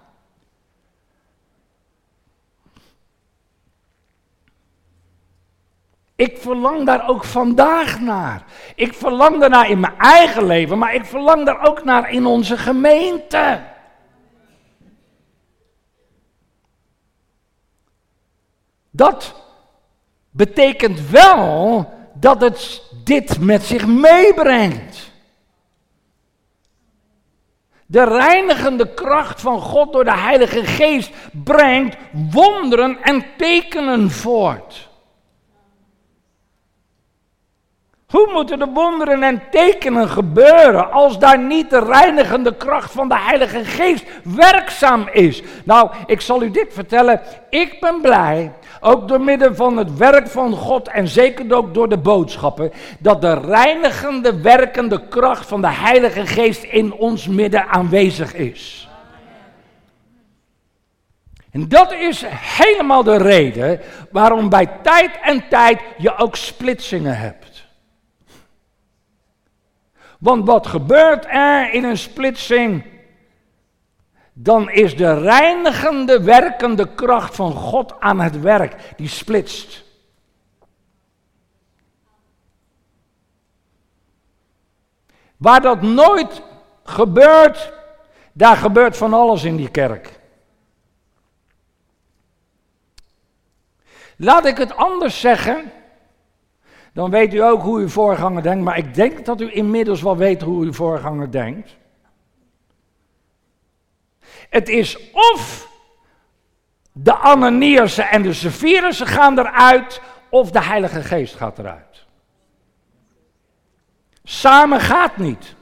Ik 6.16 6.38
verlang 6.38 6.87
daar 6.87 7.09
ook 7.09 7.25
vandaag 7.25 8.01
naar. 8.01 8.44
Ik 8.75 8.94
verlang 8.94 9.40
daarnaar 9.40 9.71
in 9.71 9.81
mijn 9.81 9.99
eigen 9.99 10.47
leven, 10.47 10.79
maar 10.79 10.94
ik 10.94 11.05
verlang 11.05 11.47
daar 11.47 11.66
ook 11.66 11.85
naar 11.85 12.11
in 12.11 12.27
onze 12.27 12.57
gemeente. 12.57 13.61
Dat 18.98 19.34
betekent 20.30 21.11
wel 21.11 21.87
dat 22.14 22.40
het 22.40 22.82
dit 23.04 23.40
met 23.40 23.62
zich 23.62 23.87
meebrengt. 23.87 25.11
De 27.87 28.04
reinigende 28.04 28.94
kracht 28.94 29.40
van 29.40 29.61
God 29.61 29.92
door 29.92 30.04
de 30.04 30.18
Heilige 30.18 30.64
Geest 30.64 31.11
brengt 31.44 31.96
wonderen 32.12 33.02
en 33.02 33.24
tekenen 33.37 34.11
voort. 34.11 34.88
Hoe 38.09 38.31
moeten 38.33 38.59
de 38.59 38.66
wonderen 38.75 39.23
en 39.23 39.42
tekenen 39.51 40.09
gebeuren 40.09 40.92
als 40.92 41.18
daar 41.18 41.38
niet 41.38 41.71
de 41.71 41.79
reinigende 41.79 42.57
kracht 42.57 42.92
van 42.92 43.09
de 43.09 43.18
Heilige 43.18 43.64
Geest 43.64 44.05
werkzaam 44.23 45.09
is? 45.12 45.42
Nou, 45.64 45.90
ik 46.07 46.21
zal 46.21 46.42
u 46.42 46.51
dit 46.51 46.66
vertellen. 46.71 47.21
Ik 47.51 47.81
ben 47.81 48.01
blij, 48.01 48.53
ook 48.81 49.09
door 49.09 49.21
middel 49.21 49.55
van 49.55 49.77
het 49.77 49.97
werk 49.97 50.27
van 50.27 50.53
God 50.53 50.88
en 50.88 51.09
zeker 51.09 51.55
ook 51.57 51.75
door 51.75 51.88
de 51.88 51.99
boodschappen, 51.99 52.73
dat 52.99 53.21
de 53.21 53.35
reinigende, 53.35 54.40
werkende 54.40 55.09
kracht 55.09 55.47
van 55.47 55.61
de 55.61 55.71
Heilige 55.71 56.27
Geest 56.27 56.62
in 56.62 56.92
ons 56.92 57.27
midden 57.27 57.68
aanwezig 57.68 58.35
is. 58.35 58.88
En 61.51 61.68
dat 61.68 61.92
is 61.92 62.25
helemaal 62.31 63.03
de 63.03 63.16
reden 63.16 63.81
waarom 64.11 64.49
bij 64.49 64.66
tijd 64.83 65.11
en 65.23 65.49
tijd 65.49 65.81
je 65.99 66.16
ook 66.16 66.37
splitsingen 66.37 67.18
hebt. 67.18 67.58
Want 70.18 70.46
wat 70.46 70.66
gebeurt 70.66 71.26
er 71.28 71.72
in 71.72 71.85
een 71.85 71.98
splitsing? 71.98 72.85
Dan 74.33 74.70
is 74.70 74.96
de 74.96 75.20
reinigende, 75.20 76.22
werkende 76.22 76.94
kracht 76.94 77.35
van 77.35 77.52
God 77.52 78.00
aan 78.00 78.20
het 78.20 78.40
werk. 78.40 78.92
Die 78.96 79.09
splitst. 79.09 79.85
Waar 85.37 85.61
dat 85.61 85.83
nooit 85.83 86.42
gebeurt, 86.85 87.72
daar 88.33 88.57
gebeurt 88.57 88.96
van 88.96 89.12
alles 89.12 89.44
in 89.44 89.57
die 89.57 89.70
kerk. 89.70 90.20
Laat 94.16 94.44
ik 94.44 94.57
het 94.57 94.76
anders 94.76 95.20
zeggen 95.20 95.72
dan 96.98 97.11
weet 97.11 97.34
u 97.34 97.42
ook 97.42 97.62
hoe 97.62 97.78
uw 97.78 97.88
voorganger 97.88 98.42
denkt. 98.42 98.64
Maar 98.64 98.78
ik 98.78 98.94
denk 98.94 99.24
dat 99.24 99.40
u 99.40 99.54
inmiddels 99.54 100.02
wel 100.02 100.16
weet 100.16 100.42
hoe 100.42 100.64
uw 100.64 100.72
voorganger 100.72 101.30
denkt. 101.30 101.76
Het 104.48 104.68
is 104.68 105.11
of 105.12 105.68
de 106.92 107.14
Ananiërse 107.14 108.02
en 108.02 108.22
de 108.22 108.32
Sephirussen 108.32 109.06
gaan 109.06 109.38
eruit, 109.38 110.00
of 110.28 110.50
de 110.50 110.62
Heilige 110.62 111.02
Geest 111.02 111.34
gaat 111.34 111.58
eruit. 111.58 112.06
Samen 114.24 114.80
gaat 114.80 115.16
niet. 115.16 115.54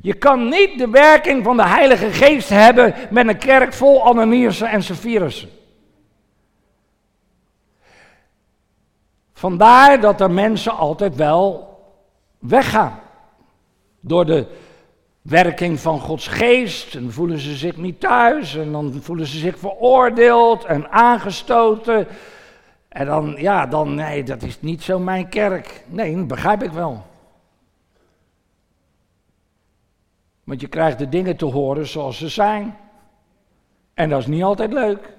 Je 0.00 0.14
kan 0.14 0.48
niet 0.48 0.78
de 0.78 0.90
werking 0.90 1.44
van 1.44 1.56
de 1.56 1.66
Heilige 1.66 2.12
Geest 2.12 2.48
hebben 2.48 2.94
met 3.10 3.28
een 3.28 3.38
kerk 3.38 3.72
vol 3.72 4.06
Ananiërse 4.06 4.66
en 4.66 4.82
Sephirussen. 4.82 5.57
Vandaar 9.38 10.00
dat 10.00 10.20
er 10.20 10.30
mensen 10.30 10.76
altijd 10.76 11.16
wel 11.16 11.76
weggaan. 12.38 13.00
Door 14.00 14.26
de 14.26 14.46
werking 15.22 15.80
van 15.80 16.00
Gods 16.00 16.26
geest. 16.26 16.94
En 16.94 17.12
voelen 17.12 17.38
ze 17.38 17.54
zich 17.56 17.76
niet 17.76 18.00
thuis. 18.00 18.56
En 18.56 18.72
dan 18.72 18.92
voelen 19.02 19.26
ze 19.26 19.38
zich 19.38 19.58
veroordeeld 19.58 20.64
en 20.64 20.90
aangestoten. 20.90 22.06
En 22.88 23.06
dan, 23.06 23.34
ja, 23.36 23.66
dan, 23.66 23.94
nee, 23.94 24.22
dat 24.22 24.42
is 24.42 24.60
niet 24.60 24.82
zo 24.82 24.98
mijn 24.98 25.28
kerk. 25.28 25.84
Nee, 25.86 26.16
dat 26.16 26.26
begrijp 26.26 26.62
ik 26.62 26.72
wel. 26.72 27.02
Want 30.44 30.60
je 30.60 30.68
krijgt 30.68 30.98
de 30.98 31.08
dingen 31.08 31.36
te 31.36 31.46
horen 31.46 31.86
zoals 31.86 32.18
ze 32.18 32.28
zijn. 32.28 32.76
En 33.94 34.08
dat 34.08 34.20
is 34.20 34.26
niet 34.26 34.42
altijd 34.42 34.72
leuk. 34.72 35.16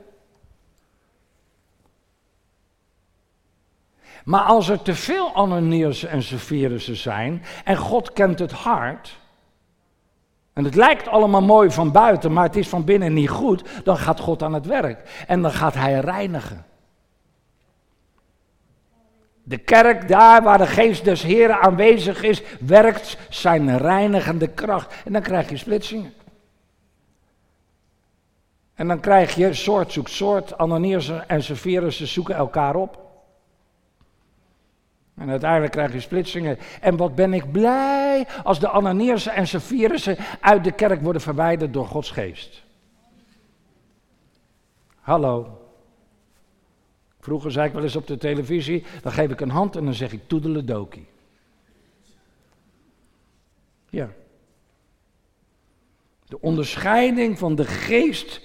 Maar 4.24 4.42
als 4.42 4.70
er 4.70 4.82
te 4.82 4.96
veel 4.96 5.34
Ananias 5.34 6.04
en 6.04 6.24
Saphirussen 6.24 6.96
zijn 6.96 7.44
en 7.64 7.78
God 7.78 8.14
kent 8.14 8.40
het 8.40 8.52
hart, 8.52 9.20
en 10.54 10.64
het 10.64 10.76
lijkt 10.76 11.08
allemaal 11.08 11.42
mooi 11.42 11.72
van 11.72 11.92
buiten, 11.92 12.34
maar 12.34 12.44
het 12.44 12.56
is 12.56 12.68
van 12.68 12.84
binnen 12.84 13.14
niet 13.14 13.30
goed, 13.30 13.64
dan 13.84 13.98
gaat 13.98 14.20
God 14.20 14.44
aan 14.44 14.54
het 14.54 14.66
werk 14.66 15.24
en 15.28 15.42
dan 15.42 15.52
gaat 15.52 15.74
Hij 15.74 16.00
reinigen. 16.00 16.66
De 19.44 19.58
kerk, 19.58 20.08
daar 20.08 20.44
waar 20.44 20.58
de 20.58 20.68
geest 20.68 21.04
des 21.04 21.24
Heren 21.24 21.62
aanwezig 21.62 22.24
is, 22.24 22.42
werkt 22.60 23.18
zijn 23.30 23.78
reinigende 23.78 24.48
kracht. 24.48 24.94
En 25.06 25.14
dan 25.14 25.22
krijg 25.22 25.50
je 25.50 25.58
splitsingen. 25.58 26.14
En 28.76 28.88
dan 28.88 29.00
krijg 29.00 29.36
je 29.36 29.54
soort 29.54 29.92
zoekt 29.92 30.12
soort, 30.12 30.58
Ananias 30.58 31.12
en 31.28 31.44
Sapphirus, 31.44 31.98
ze 31.98 32.06
zoeken 32.06 32.36
elkaar 32.36 32.76
op. 32.76 33.09
En 35.20 35.30
uiteindelijk 35.30 35.72
krijg 35.72 35.94
je 35.94 36.00
splitsingen. 36.00 36.58
En 36.82 36.98
wat 36.98 37.16
ben 37.16 37.34
ik 37.34 37.52
blij 37.52 38.28
als 38.44 38.60
de 38.60 38.70
Ananiërse 38.70 39.30
en 39.30 39.48
Saphirussen 39.48 40.18
uit 40.40 40.64
de 40.64 40.72
kerk 40.72 41.02
worden 41.02 41.22
verwijderd 41.22 41.74
door 41.74 41.86
Gods 41.86 42.12
geest. 42.12 42.64
Hallo. 45.00 45.62
Vroeger 47.20 47.52
zei 47.52 47.68
ik 47.68 47.74
wel 47.74 47.84
eens 47.84 47.96
op 47.96 48.08
de 48.08 48.18
televisie, 48.18 48.84
dan 49.02 49.12
geef 49.12 49.32
ik 49.32 49.42
een 49.42 49.50
hand 49.50 49.76
en 49.76 49.86
dan 49.86 49.94
zeg 49.94 50.12
ik 50.12 50.28
toedeledokie. 50.28 51.08
Ja. 53.90 54.10
De 56.26 56.42
onderscheiding 56.42 57.38
van 57.38 57.56
de 57.56 57.66
geest 57.66 58.42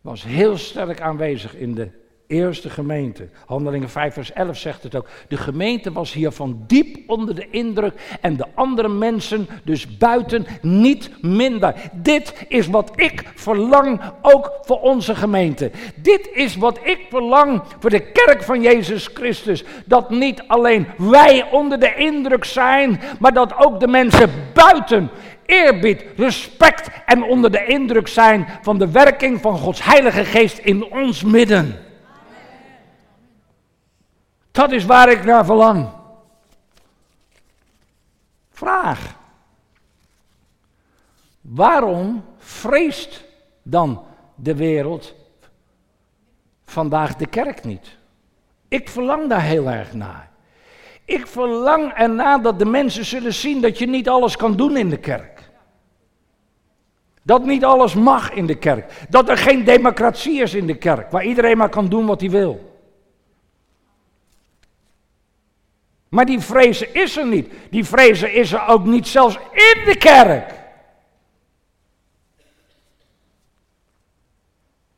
was 0.00 0.24
heel 0.24 0.56
sterk 0.56 1.00
aanwezig 1.00 1.54
in 1.54 1.74
de 1.74 2.03
eerste 2.34 2.70
gemeente. 2.70 3.28
Handelingen 3.46 3.90
5 3.90 4.14
vers 4.14 4.32
11 4.32 4.56
zegt 4.56 4.82
het 4.82 4.94
ook. 4.94 5.08
De 5.28 5.36
gemeente 5.36 5.92
was 5.92 6.12
hiervan 6.12 6.64
diep 6.66 6.96
onder 7.06 7.34
de 7.34 7.50
indruk 7.50 8.16
en 8.20 8.36
de 8.36 8.46
andere 8.54 8.88
mensen 8.88 9.48
dus 9.64 9.96
buiten 9.96 10.46
niet 10.62 11.10
minder. 11.20 11.74
Dit 11.92 12.44
is 12.48 12.66
wat 12.66 12.90
ik 12.96 13.32
verlang 13.34 14.00
ook 14.22 14.52
voor 14.62 14.80
onze 14.80 15.14
gemeente. 15.14 15.70
Dit 15.96 16.30
is 16.32 16.56
wat 16.56 16.78
ik 16.82 17.06
verlang 17.10 17.62
voor 17.78 17.90
de 17.90 18.12
kerk 18.12 18.42
van 18.42 18.62
Jezus 18.62 19.10
Christus. 19.14 19.64
Dat 19.84 20.10
niet 20.10 20.42
alleen 20.46 20.86
wij 20.96 21.48
onder 21.50 21.80
de 21.80 21.94
indruk 21.94 22.44
zijn, 22.44 23.00
maar 23.18 23.32
dat 23.32 23.66
ook 23.66 23.80
de 23.80 23.88
mensen 23.88 24.30
buiten 24.54 25.10
eerbied, 25.46 26.04
respect 26.16 26.88
en 27.06 27.22
onder 27.22 27.52
de 27.52 27.64
indruk 27.64 28.08
zijn 28.08 28.46
van 28.62 28.78
de 28.78 28.90
werking 28.90 29.40
van 29.40 29.58
Gods 29.58 29.84
Heilige 29.84 30.24
Geest 30.24 30.58
in 30.58 30.84
ons 30.92 31.22
midden. 31.22 31.78
Dat 34.54 34.72
is 34.72 34.84
waar 34.84 35.10
ik 35.10 35.24
naar 35.24 35.44
verlang. 35.44 35.88
Vraag. 38.50 39.16
Waarom 41.40 42.24
vreest 42.38 43.24
dan 43.62 44.02
de 44.34 44.54
wereld 44.54 45.14
vandaag 46.64 47.16
de 47.16 47.26
kerk 47.26 47.64
niet? 47.64 47.96
Ik 48.68 48.88
verlang 48.88 49.28
daar 49.28 49.42
heel 49.42 49.70
erg 49.70 49.92
naar. 49.92 50.30
Ik 51.04 51.26
verlang 51.26 51.92
ernaar 51.92 52.42
dat 52.42 52.58
de 52.58 52.66
mensen 52.66 53.04
zullen 53.04 53.34
zien 53.34 53.60
dat 53.60 53.78
je 53.78 53.86
niet 53.86 54.08
alles 54.08 54.36
kan 54.36 54.56
doen 54.56 54.76
in 54.76 54.88
de 54.88 54.98
kerk. 54.98 55.50
Dat 57.22 57.44
niet 57.44 57.64
alles 57.64 57.94
mag 57.94 58.32
in 58.32 58.46
de 58.46 58.58
kerk. 58.58 59.06
Dat 59.08 59.28
er 59.28 59.38
geen 59.38 59.64
democratie 59.64 60.42
is 60.42 60.54
in 60.54 60.66
de 60.66 60.76
kerk, 60.76 61.10
waar 61.10 61.24
iedereen 61.24 61.56
maar 61.56 61.68
kan 61.68 61.88
doen 61.88 62.06
wat 62.06 62.20
hij 62.20 62.30
wil. 62.30 62.73
Maar 66.14 66.24
die 66.24 66.40
vrezen 66.40 66.94
is 66.94 67.16
er 67.16 67.26
niet. 67.26 67.52
Die 67.70 67.84
vrezen 67.84 68.32
is 68.32 68.52
er 68.52 68.66
ook 68.66 68.84
niet 68.84 69.06
zelfs 69.06 69.38
in 69.52 69.84
de 69.84 69.96
kerk. 69.98 70.52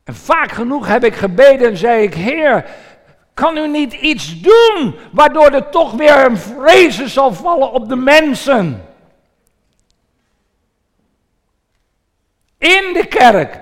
En 0.03 0.15
vaak 0.15 0.51
genoeg 0.51 0.87
heb 0.87 1.03
ik 1.03 1.15
gebeden 1.15 1.69
en 1.69 1.77
zei 1.77 2.03
ik, 2.03 2.13
Heer, 2.13 2.65
kan 3.33 3.57
u 3.57 3.67
niet 3.67 3.93
iets 3.93 4.41
doen 4.41 4.95
waardoor 5.11 5.51
er 5.51 5.69
toch 5.69 5.91
weer 5.91 6.25
een 6.25 6.37
vrezen 6.37 7.09
zal 7.09 7.33
vallen 7.33 7.71
op 7.71 7.89
de 7.89 7.95
mensen? 7.95 8.85
In 12.57 12.93
de 12.93 13.05
kerk. 13.09 13.59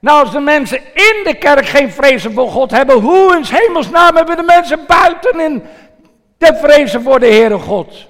Nou, 0.00 0.20
als 0.20 0.32
de 0.32 0.40
mensen 0.40 0.78
in 0.78 1.20
de 1.24 1.36
kerk 1.38 1.66
geen 1.66 1.92
vrezen 1.92 2.32
voor 2.32 2.50
God 2.50 2.70
hebben, 2.70 3.00
hoe 3.00 3.36
in 3.36 3.44
hemelsnaam 3.44 4.16
hebben 4.16 4.36
de 4.36 4.42
mensen 4.42 4.86
buiten 4.86 5.40
in 5.40 5.62
de 6.40 6.58
vrezen 6.62 7.02
voor 7.02 7.20
de 7.20 7.26
Heere 7.26 7.58
God? 7.58 8.08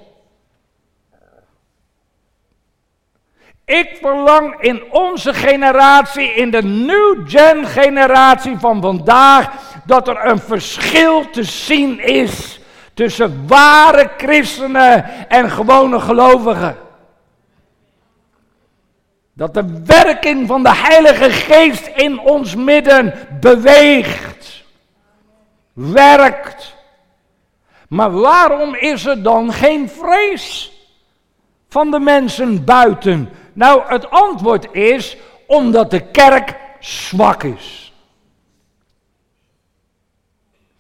Ik 3.65 3.99
verlang 4.01 4.61
in 4.61 4.93
onze 4.93 5.35
generatie, 5.35 6.35
in 6.35 6.51
de 6.51 6.63
new 6.63 7.29
gen 7.29 7.67
generatie 7.67 8.59
van 8.59 8.81
vandaag, 8.81 9.51
dat 9.85 10.09
er 10.09 10.27
een 10.27 10.39
verschil 10.39 11.31
te 11.31 11.43
zien 11.43 12.01
is 12.01 12.61
tussen 12.95 13.47
ware 13.47 14.11
christenen 14.17 15.29
en 15.29 15.51
gewone 15.51 16.01
gelovigen. 16.01 16.77
Dat 19.33 19.55
de 19.55 19.83
werking 19.85 20.47
van 20.47 20.63
de 20.63 20.75
Heilige 20.75 21.31
Geest 21.31 21.87
in 21.87 22.19
ons 22.19 22.55
midden 22.55 23.15
beweegt, 23.41 24.65
werkt. 25.73 26.79
Maar 27.91 28.11
waarom 28.11 28.75
is 28.75 29.07
er 29.07 29.23
dan 29.23 29.53
geen 29.53 29.89
vrees 29.89 30.73
van 31.69 31.91
de 31.91 31.99
mensen 31.99 32.65
buiten? 32.65 33.29
Nou, 33.53 33.83
het 33.87 34.11
antwoord 34.11 34.73
is 34.73 35.17
omdat 35.47 35.91
de 35.91 36.11
kerk 36.11 36.57
zwak 36.81 37.43
is. 37.43 37.95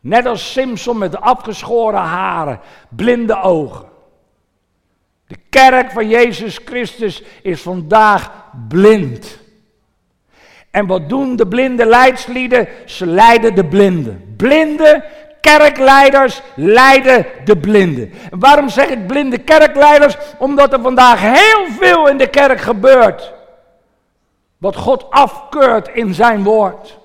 Net 0.00 0.26
als 0.26 0.52
Simpson 0.52 0.98
met 0.98 1.20
afgeschoren 1.20 2.00
haren, 2.00 2.61
blinde 2.88 3.42
ogen. 3.42 3.88
De 5.26 5.36
kerk 5.48 5.90
van 5.90 6.08
Jezus 6.08 6.61
Christus 6.64 7.22
is 7.42 7.62
vandaag 7.62 8.32
blind. 8.68 9.38
En 10.70 10.86
wat 10.86 11.08
doen 11.08 11.36
de 11.36 11.46
blinde 11.46 11.86
leidslieden? 11.86 12.68
Ze 12.86 13.06
leiden 13.06 13.54
de 13.54 13.64
blinden. 13.64 14.34
Blinde 14.36 15.04
kerkleiders 15.41 16.43
leiden 16.55 17.26
de 17.45 17.57
blinden. 17.57 18.12
En 18.30 18.38
waarom 18.38 18.68
zeg 18.68 18.88
ik 18.88 19.07
blinde 19.07 19.38
kerkleiders? 19.38 20.16
Omdat 20.38 20.72
er 20.72 20.80
vandaag 20.80 21.20
heel 21.20 21.66
veel 21.78 22.09
in 22.09 22.16
de 22.16 22.26
kerk 22.26 22.61
gebeurt. 22.61 23.32
Wat 24.59 24.76
God 24.76 25.11
afkeurt 25.11 25.88
in 25.88 26.14
zijn 26.14 26.43
woord. 26.43 26.99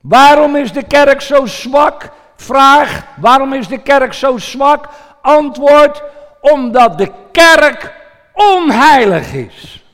Waarom 0.00 0.56
is 0.56 0.72
de 0.72 0.82
kerk 0.82 1.20
zo 1.20 1.46
zwak? 1.46 2.10
Vraag, 2.36 3.04
waarom 3.16 3.52
is 3.52 3.68
de 3.68 3.78
kerk 3.78 4.12
zo 4.12 4.38
zwak? 4.38 4.88
Antwoord, 5.22 6.02
omdat 6.40 6.98
de 6.98 7.12
kerk 7.32 7.94
onheilig 8.34 9.32
is. 9.32 9.84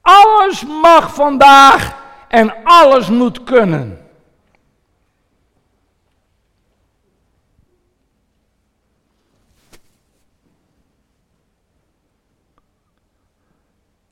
Alles 0.00 0.64
mag 0.64 1.14
vandaag 1.14 1.99
en 2.30 2.54
alles 2.64 3.08
moet 3.08 3.44
kunnen. 3.44 3.98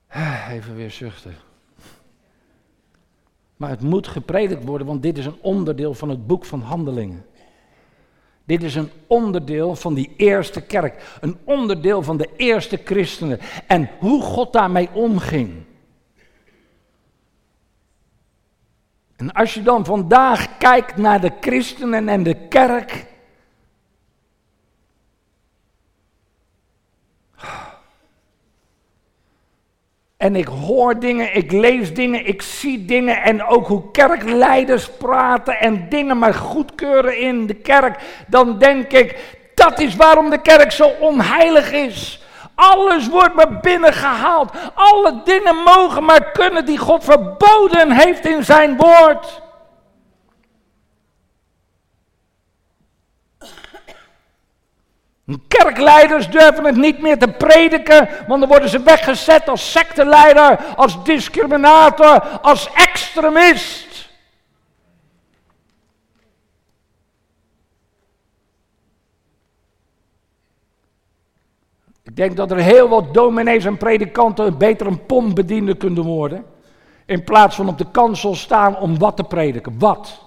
Even 0.51 0.77
weer 0.77 0.91
zuchten. 0.91 1.35
Maar 3.57 3.71
het 3.71 3.81
moet 3.81 4.07
gepredikt 4.07 4.65
worden, 4.65 4.87
want 4.87 5.03
dit 5.03 5.19
is 5.19 5.27
een 5.27 5.39
onderdeel 5.41 5.95
van 5.95 6.09
het 6.09 6.27
boek 6.27 6.45
van 6.45 6.61
Handelingen. 6.61 7.27
Dit 8.45 8.63
is 8.63 8.75
een 8.75 8.91
onderdeel 9.07 9.75
van 9.75 9.95
die 9.95 10.15
eerste 10.17 10.61
kerk, 10.61 11.19
een 11.21 11.37
onderdeel 11.45 12.03
van 12.03 12.17
de 12.17 12.29
eerste 12.37 12.81
christenen 12.85 13.39
en 13.67 13.91
hoe 13.99 14.23
God 14.23 14.53
daarmee 14.53 14.89
omging. 14.93 15.67
En 19.19 19.33
als 19.33 19.55
je 19.55 19.63
dan 19.63 19.85
vandaag 19.85 20.59
kijkt 20.59 20.97
naar 20.97 21.21
de 21.21 21.33
christenen 21.41 22.09
en 22.09 22.23
de 22.23 22.49
kerk. 22.49 23.07
En 30.17 30.37
ik 30.37 30.47
hoor 30.47 30.99
dingen, 30.99 31.37
ik 31.37 31.53
lees 31.53 31.95
dingen, 31.95 32.27
ik 32.27 32.43
zie 32.43 32.85
dingen 32.85 33.23
en 33.23 33.45
ook 33.45 33.67
hoe 33.67 33.91
kerkleiders 33.91 34.91
praten 34.91 35.61
en 35.61 35.89
dingen 35.89 36.19
maar 36.19 36.35
goedkeuren 36.35 37.19
in 37.19 37.47
de 37.47 37.55
kerk. 37.55 38.03
Dan 38.27 38.59
denk 38.59 38.93
ik, 38.93 39.37
dat 39.55 39.81
is 39.81 39.97
waarom 39.97 40.31
de 40.31 40.41
kerk 40.41 40.73
zo 40.73 40.89
onheilig 41.01 41.73
is. 41.73 42.23
Alles 42.61 43.09
wordt 43.09 43.35
maar 43.35 43.61
binnengehaald. 43.61 44.51
Alle 44.75 45.21
dingen 45.25 45.57
mogen 45.57 46.05
maar 46.05 46.31
kunnen 46.31 46.65
die 46.65 46.79
God 46.79 47.05
verboden 47.05 47.91
heeft 47.91 48.27
in 48.27 48.45
zijn 48.45 48.77
woord. 48.77 49.43
Kerkleiders 55.49 56.31
durven 56.31 56.65
het 56.65 56.77
niet 56.77 57.01
meer 57.01 57.19
te 57.19 57.29
prediken, 57.29 58.09
want 58.27 58.41
dan 58.41 58.49
worden 58.49 58.69
ze 58.69 58.83
weggezet 58.83 59.49
als 59.49 59.71
secteleider, 59.71 60.75
als 60.77 61.05
discriminator, 61.05 62.21
als 62.43 62.73
extremist. 62.73 63.89
Ik 72.08 72.08
denk 72.19 72.37
dat 72.37 72.51
er 72.51 72.59
heel 72.59 72.89
wat 72.89 73.15
dominees 73.15 73.65
en 73.65 73.77
predikanten 73.77 74.59
beter 74.59 74.87
een 74.87 75.07
pombediende 75.07 75.77
kunnen 75.77 76.05
worden. 76.05 76.45
In 77.07 77.25
plaats 77.25 77.57
van 77.57 77.69
op 77.69 77.79
de 77.79 77.91
kansel 77.91 78.35
staan 78.35 78.77
om 78.77 78.99
wat 78.99 79.17
te 79.17 79.25
prediken. 79.25 79.79
Wat? 79.79 80.27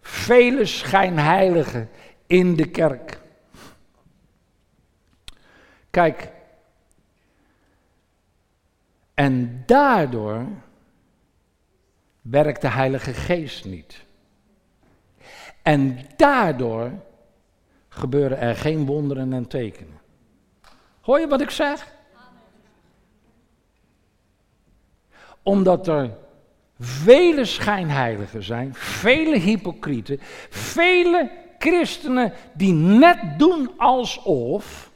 Vele 0.00 0.64
schijnheiligen 0.64 1.90
in 2.26 2.56
de 2.56 2.68
kerk. 2.68 3.20
Kijk, 5.90 6.30
en 9.14 9.62
daardoor 9.66 10.46
werkt 12.24 12.60
de 12.60 12.68
Heilige 12.68 13.14
Geest 13.14 13.64
niet. 13.64 14.04
En 15.62 15.98
daardoor 16.16 16.92
gebeuren 17.88 18.38
er 18.38 18.56
geen 18.56 18.86
wonderen 18.86 19.32
en 19.32 19.48
tekenen. 19.48 20.00
Hoor 21.00 21.20
je 21.20 21.28
wat 21.28 21.40
ik 21.40 21.50
zeg? 21.50 21.92
Omdat 25.42 25.88
er 25.88 26.16
vele 26.78 27.44
schijnheiligen 27.44 28.42
zijn, 28.42 28.74
vele 28.74 29.38
hypocrieten, 29.38 30.18
vele 30.50 31.30
christenen 31.58 32.32
die 32.54 32.72
net 32.72 33.38
doen 33.38 33.70
alsof, 33.76 34.92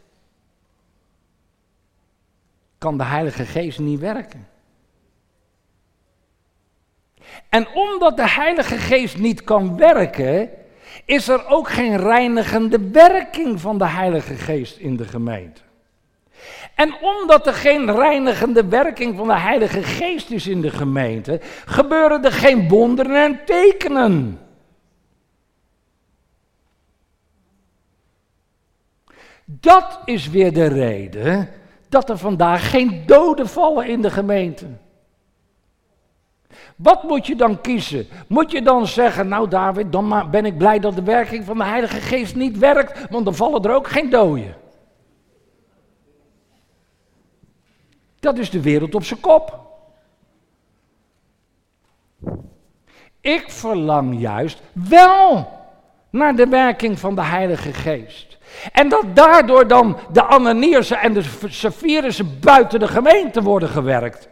kan 2.78 2.98
de 2.98 3.04
Heilige 3.04 3.44
Geest 3.44 3.78
niet 3.78 4.00
werken. 4.00 4.48
En 7.48 7.68
omdat 7.74 8.16
de 8.16 8.28
Heilige 8.28 8.76
Geest 8.76 9.18
niet 9.18 9.44
kan 9.44 9.76
werken, 9.76 10.50
is 11.04 11.28
er 11.28 11.46
ook 11.46 11.68
geen 11.68 11.96
reinigende 11.96 12.90
werking 12.90 13.60
van 13.60 13.78
de 13.78 13.86
Heilige 13.86 14.34
Geest 14.34 14.78
in 14.78 14.96
de 14.96 15.04
gemeente. 15.04 15.60
En 16.74 16.94
omdat 17.00 17.46
er 17.46 17.52
geen 17.52 17.94
reinigende 17.94 18.68
werking 18.68 19.16
van 19.16 19.26
de 19.26 19.38
Heilige 19.38 19.82
Geest 19.82 20.30
is 20.30 20.46
in 20.46 20.60
de 20.60 20.70
gemeente, 20.70 21.40
gebeuren 21.64 22.24
er 22.24 22.32
geen 22.32 22.68
wonderen 22.68 23.22
en 23.22 23.44
tekenen. 23.44 24.40
Dat 29.44 30.00
is 30.04 30.30
weer 30.30 30.52
de 30.52 30.66
reden 30.66 31.48
dat 31.88 32.10
er 32.10 32.18
vandaag 32.18 32.70
geen 32.70 33.02
doden 33.06 33.48
vallen 33.48 33.86
in 33.86 34.02
de 34.02 34.10
gemeente. 34.10 34.66
Wat 36.76 37.02
moet 37.02 37.26
je 37.26 37.36
dan 37.36 37.60
kiezen? 37.60 38.06
Moet 38.26 38.50
je 38.50 38.62
dan 38.62 38.86
zeggen, 38.86 39.28
nou 39.28 39.48
David, 39.48 39.92
dan 39.92 40.28
ben 40.30 40.44
ik 40.44 40.58
blij 40.58 40.78
dat 40.78 40.94
de 40.94 41.02
werking 41.02 41.44
van 41.44 41.58
de 41.58 41.64
Heilige 41.64 42.00
Geest 42.00 42.34
niet 42.34 42.58
werkt, 42.58 43.10
want 43.10 43.24
dan 43.24 43.34
vallen 43.34 43.62
er 43.62 43.74
ook 43.74 43.88
geen 43.88 44.10
doden. 44.10 44.56
Dat 48.20 48.38
is 48.38 48.50
de 48.50 48.62
wereld 48.62 48.94
op 48.94 49.04
zijn 49.04 49.20
kop. 49.20 49.66
Ik 53.20 53.50
verlang 53.50 54.20
juist 54.20 54.60
wel 54.72 55.48
naar 56.10 56.36
de 56.36 56.46
werking 56.46 56.98
van 56.98 57.14
de 57.14 57.22
Heilige 57.22 57.72
Geest. 57.72 58.38
En 58.72 58.88
dat 58.88 59.04
daardoor 59.14 59.68
dan 59.68 59.96
de 60.12 60.24
Ananierse 60.24 60.96
en 60.96 61.12
de 61.12 61.22
Saphirische 61.46 62.24
buiten 62.24 62.78
de 62.78 62.88
gemeente 62.88 63.42
worden 63.42 63.68
gewerkt. 63.68 64.28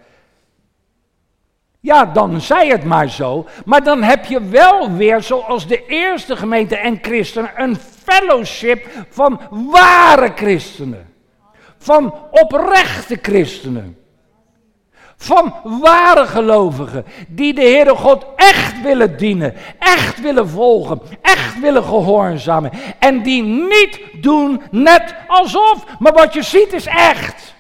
Ja, 1.87 2.05
dan 2.05 2.41
zij 2.41 2.69
het 2.69 2.85
maar 2.85 3.11
zo. 3.11 3.47
Maar 3.65 3.83
dan 3.83 4.03
heb 4.03 4.25
je 4.25 4.41
wel 4.41 4.93
weer, 4.93 5.23
zoals 5.23 5.67
de 5.67 5.87
eerste 5.87 6.37
gemeente 6.37 6.77
en 6.77 6.99
christenen, 7.03 7.51
een 7.57 7.77
fellowship 8.05 8.87
van 9.11 9.41
ware 9.51 10.33
christenen. 10.35 11.15
Van 11.79 12.15
oprechte 12.31 13.19
christenen. 13.23 13.99
Van 15.17 15.55
ware 15.81 16.27
gelovigen 16.27 17.05
die 17.29 17.55
de 17.55 17.61
Heere 17.61 17.95
God 17.95 18.27
echt 18.37 18.83
willen 18.83 19.17
dienen, 19.17 19.55
echt 19.79 20.21
willen 20.21 20.49
volgen, 20.49 21.01
echt 21.23 21.61
willen 21.61 21.85
gehoorzamen. 21.85 22.71
En 22.99 23.23
die 23.23 23.43
niet 23.43 24.01
doen 24.21 24.63
net 24.71 25.15
alsof, 25.27 25.85
maar 25.99 26.13
wat 26.13 26.35
je 26.35 26.43
ziet 26.43 26.73
is 26.73 26.87
echt. 26.87 27.55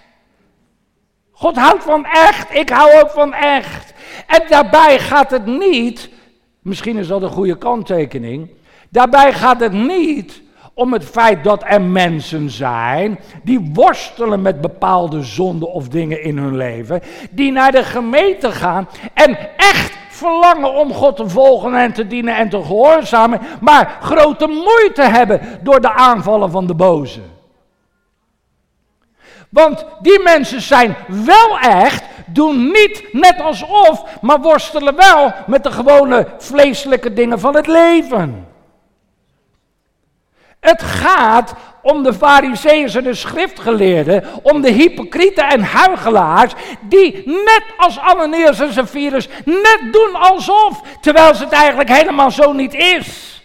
God 1.33 1.57
houdt 1.57 1.83
van 1.83 2.05
echt, 2.05 2.55
ik 2.55 2.69
hou 2.69 3.01
ook 3.01 3.11
van 3.11 3.35
echt. 3.35 3.95
En 4.27 4.43
daarbij 4.49 4.99
gaat 4.99 5.31
het 5.31 5.47
niet, 5.47 6.11
misschien 6.63 6.97
is 6.97 7.07
dat 7.07 7.23
een 7.23 7.29
goede 7.29 7.59
kanttekening, 7.59 8.51
daarbij 8.89 9.33
gaat 9.33 9.61
het 9.61 9.73
niet 9.73 10.43
om 10.75 10.93
het 10.93 11.05
feit 11.05 11.45
dat 11.45 11.63
er 11.67 11.83
mensen 11.83 12.51
zijn 12.51 13.19
die 13.43 13.71
worstelen 13.73 14.43
met 14.43 14.61
bepaalde 14.61 15.23
zonden 15.23 15.73
of 15.73 15.89
dingen 15.89 16.23
in 16.23 16.39
hun 16.39 16.57
leven, 16.57 17.03
die 17.31 17.53
naar 17.53 17.73
de 17.73 17.85
gemeente 17.85 18.53
gaan 18.53 18.89
en 19.15 19.39
echt 19.57 19.97
verlangen 20.09 20.75
om 20.75 20.93
God 20.93 21.17
te 21.17 21.29
volgen 21.29 21.75
en 21.75 21.93
te 21.93 22.07
dienen 22.07 22.37
en 22.37 22.49
te 22.49 22.63
gehoorzamen, 22.63 23.41
maar 23.61 23.99
grote 24.01 24.47
moeite 24.47 25.03
hebben 25.03 25.41
door 25.63 25.81
de 25.81 25.93
aanvallen 25.93 26.51
van 26.51 26.67
de 26.67 26.75
boze. 26.75 27.21
Want 29.49 29.87
die 30.01 30.23
mensen 30.23 30.61
zijn 30.61 30.97
wel 31.07 31.59
echt, 31.59 32.05
doen 32.27 32.71
niet 32.71 33.05
net 33.13 33.41
alsof, 33.41 34.05
maar 34.21 34.41
worstelen 34.41 34.97
wel 34.97 35.35
met 35.47 35.63
de 35.63 35.71
gewone 35.73 36.27
vleeselijke 36.39 37.13
dingen 37.13 37.41
van 37.41 37.57
het 37.57 37.67
leven. 37.67 38.47
Het 40.61 40.83
gaat 40.83 41.55
om 41.83 42.03
de 42.03 42.15
fariseeën 42.15 42.89
en 42.89 43.05
de 43.05 43.15
schriftgeleerden, 43.15 44.25
om 44.43 44.61
de 44.61 44.71
hypocrieten 44.71 45.49
en 45.49 45.63
huigelaars, 45.63 46.53
die 46.81 47.23
net 47.27 47.63
als 47.77 47.99
Ananias 47.99 48.61
en 48.61 48.73
Sapphirus 48.73 49.29
net 49.45 49.81
doen 49.93 50.15
alsof, 50.15 50.81
terwijl 51.01 51.35
ze 51.35 51.45
het 51.45 51.53
eigenlijk 51.53 51.89
helemaal 51.89 52.31
zo 52.31 52.53
niet 52.53 52.75
is. 52.75 53.43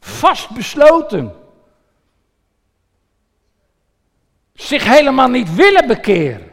Vastbesloten. 0.00 1.37
Zich 4.58 4.84
helemaal 4.84 5.28
niet 5.28 5.54
willen 5.54 5.86
bekeren. 5.86 6.50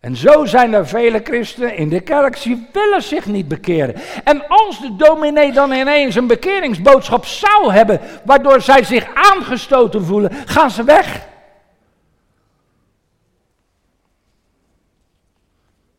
En 0.00 0.16
zo 0.16 0.44
zijn 0.44 0.72
er 0.72 0.86
vele 0.86 1.20
christenen 1.24 1.76
in 1.76 1.88
de 1.88 2.00
kerk 2.00 2.42
die 2.42 2.68
willen 2.72 3.02
zich 3.02 3.26
niet 3.26 3.48
bekeren. 3.48 3.94
En 4.24 4.48
als 4.48 4.80
de 4.80 4.96
dominee 4.96 5.52
dan 5.52 5.72
ineens 5.72 6.14
een 6.14 6.26
bekeringsboodschap 6.26 7.26
zou 7.26 7.72
hebben, 7.72 8.00
waardoor 8.24 8.60
zij 8.60 8.84
zich 8.84 9.06
aangestoten 9.14 10.04
voelen, 10.04 10.32
gaan 10.46 10.70
ze 10.70 10.84
weg. 10.84 11.26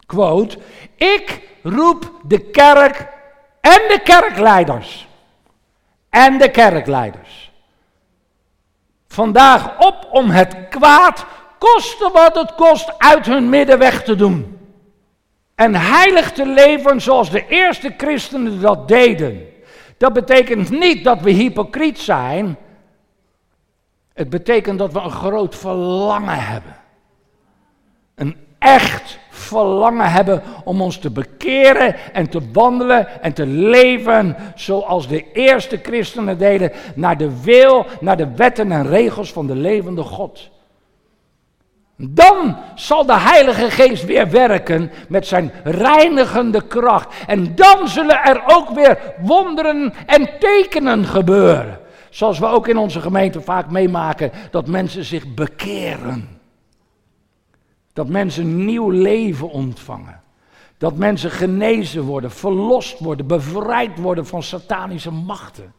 Quote, 0.06 0.58
ik 0.96 1.42
roep 1.64 2.12
de 2.24 2.40
kerk 2.40 3.08
en 3.62 3.82
de 3.88 4.00
kerkleiders. 4.04 5.08
En 6.10 6.38
de 6.38 6.52
kerkleiders. 6.52 7.49
Vandaag 9.14 9.80
op 9.80 10.08
om 10.12 10.30
het 10.30 10.56
kwaad 10.70 11.26
koste 11.58 12.10
wat 12.14 12.36
het 12.36 12.56
kost, 12.56 12.94
uit 12.98 13.26
hun 13.26 13.50
midden 13.50 13.78
weg 13.78 14.04
te 14.04 14.16
doen. 14.16 14.60
En 15.56 15.76
heilig 15.76 16.32
te 16.32 16.46
leven 16.46 17.02
zoals 17.02 17.30
de 17.30 17.48
eerste 17.48 17.94
christenen 17.98 18.62
dat 18.62 18.88
deden. 18.88 19.48
Dat 19.98 20.14
betekent 20.14 20.70
niet 20.70 21.04
dat 21.04 21.22
we 21.22 21.32
hypocriet 21.32 22.00
zijn. 22.00 22.58
Het 24.14 24.30
betekent 24.30 24.80
dat 24.80 24.94
we 24.94 25.00
een 25.00 25.12
groot 25.12 25.56
verlangen 25.56 26.40
hebben. 26.40 26.76
Een 28.16 28.38
echt 28.60 29.20
verlangen 29.40 30.12
hebben 30.12 30.42
om 30.64 30.82
ons 30.82 30.98
te 30.98 31.10
bekeren 31.12 31.96
en 32.14 32.30
te 32.30 32.42
wandelen 32.54 33.22
en 33.22 33.34
te 33.34 33.46
leven 33.46 34.36
zoals 34.56 35.08
de 35.08 35.32
eerste 35.32 35.80
christenen 35.84 36.38
deden, 36.38 36.72
naar 36.96 37.18
de 37.18 37.42
wil, 37.42 37.86
naar 38.00 38.18
de 38.18 38.36
wetten 38.36 38.72
en 38.72 38.88
regels 38.88 39.32
van 39.32 39.48
de 39.48 39.56
levende 39.56 40.04
God. 40.04 40.50
Dan 42.02 42.58
zal 42.76 43.06
de 43.06 43.20
Heilige 43.20 43.72
Geest 43.72 44.06
weer 44.06 44.30
werken 44.30 44.92
met 45.08 45.28
zijn 45.28 45.52
reinigende 45.64 46.68
kracht. 46.68 47.14
En 47.28 47.56
dan 47.56 47.88
zullen 47.88 48.24
er 48.24 48.44
ook 48.46 48.70
weer 48.70 48.98
wonderen 49.22 49.94
en 50.06 50.30
tekenen 50.40 51.06
gebeuren. 51.06 51.80
Zoals 52.10 52.40
we 52.40 52.46
ook 52.46 52.68
in 52.68 52.78
onze 52.78 53.02
gemeente 53.02 53.42
vaak 53.42 53.72
meemaken, 53.72 54.32
dat 54.52 54.68
mensen 54.68 55.04
zich 55.04 55.34
bekeren. 55.34 56.39
Dat 58.00 58.08
mensen 58.08 58.66
nieuw 58.66 58.90
leven 58.90 59.50
ontvangen. 59.50 60.22
Dat 60.78 60.96
mensen 60.96 61.32
genezen 61.32 62.04
worden, 62.04 62.32
verlost 62.32 63.00
worden, 63.00 63.28
bevrijd 63.28 63.98
worden 63.98 64.26
van 64.26 64.44
satanische 64.44 65.12
machten. 65.12 65.74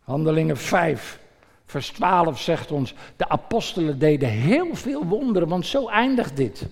Handelingen 0.00 0.56
5, 0.56 1.20
vers 1.64 1.88
12 1.88 2.40
zegt 2.40 2.70
ons, 2.70 2.94
de 3.16 3.28
apostelen 3.28 3.98
deden 3.98 4.28
heel 4.28 4.74
veel 4.74 5.04
wonderen, 5.04 5.48
want 5.48 5.66
zo 5.66 5.88
eindigt 5.88 6.36
dit. 6.36 6.66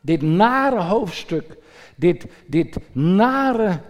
Dit 0.00 0.22
nare 0.22 0.82
hoofdstuk, 0.82 1.56
dit, 1.96 2.26
dit 2.46 2.78
nare 2.92 3.80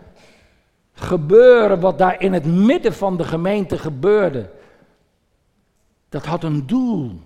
gebeuren 0.92 1.80
wat 1.80 1.98
daar 1.98 2.20
in 2.20 2.32
het 2.32 2.44
midden 2.46 2.94
van 2.94 3.16
de 3.16 3.24
gemeente 3.24 3.78
gebeurde, 3.78 4.56
dat 6.08 6.24
had 6.24 6.44
een 6.44 6.66
doel. 6.66 7.20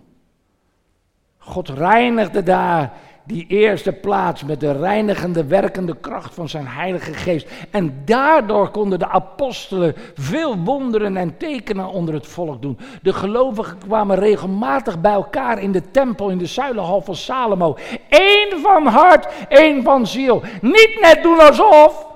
God 1.39 1.69
reinigde 1.69 2.43
daar 2.43 2.93
die 3.25 3.47
eerste 3.47 3.93
plaats 3.93 4.45
met 4.45 4.61
de 4.61 4.73
reinigende, 4.73 5.45
werkende 5.45 5.97
kracht 5.97 6.35
van 6.35 6.49
zijn 6.49 6.67
Heilige 6.67 7.13
Geest. 7.13 7.49
En 7.71 8.03
daardoor 8.05 8.71
konden 8.71 8.99
de 8.99 9.09
apostelen 9.09 9.95
veel 10.15 10.59
wonderen 10.59 11.17
en 11.17 11.37
tekenen 11.37 11.89
onder 11.89 12.15
het 12.15 12.27
volk 12.27 12.63
doen. 12.63 12.79
De 13.03 13.13
gelovigen 13.13 13.79
kwamen 13.79 14.17
regelmatig 14.17 15.01
bij 15.01 15.13
elkaar 15.13 15.59
in 15.59 15.73
de 15.73 15.91
tempel, 15.91 16.29
in 16.29 16.39
de 16.39 16.47
zuilenhal 16.47 17.01
van 17.01 17.17
Salomo. 17.17 17.77
Eén 18.09 18.61
van 18.63 18.87
hart, 18.87 19.29
één 19.49 19.83
van 19.83 20.07
ziel. 20.07 20.43
Niet 20.61 20.99
net 21.01 21.23
doen 21.23 21.41
alsof. 21.41 22.12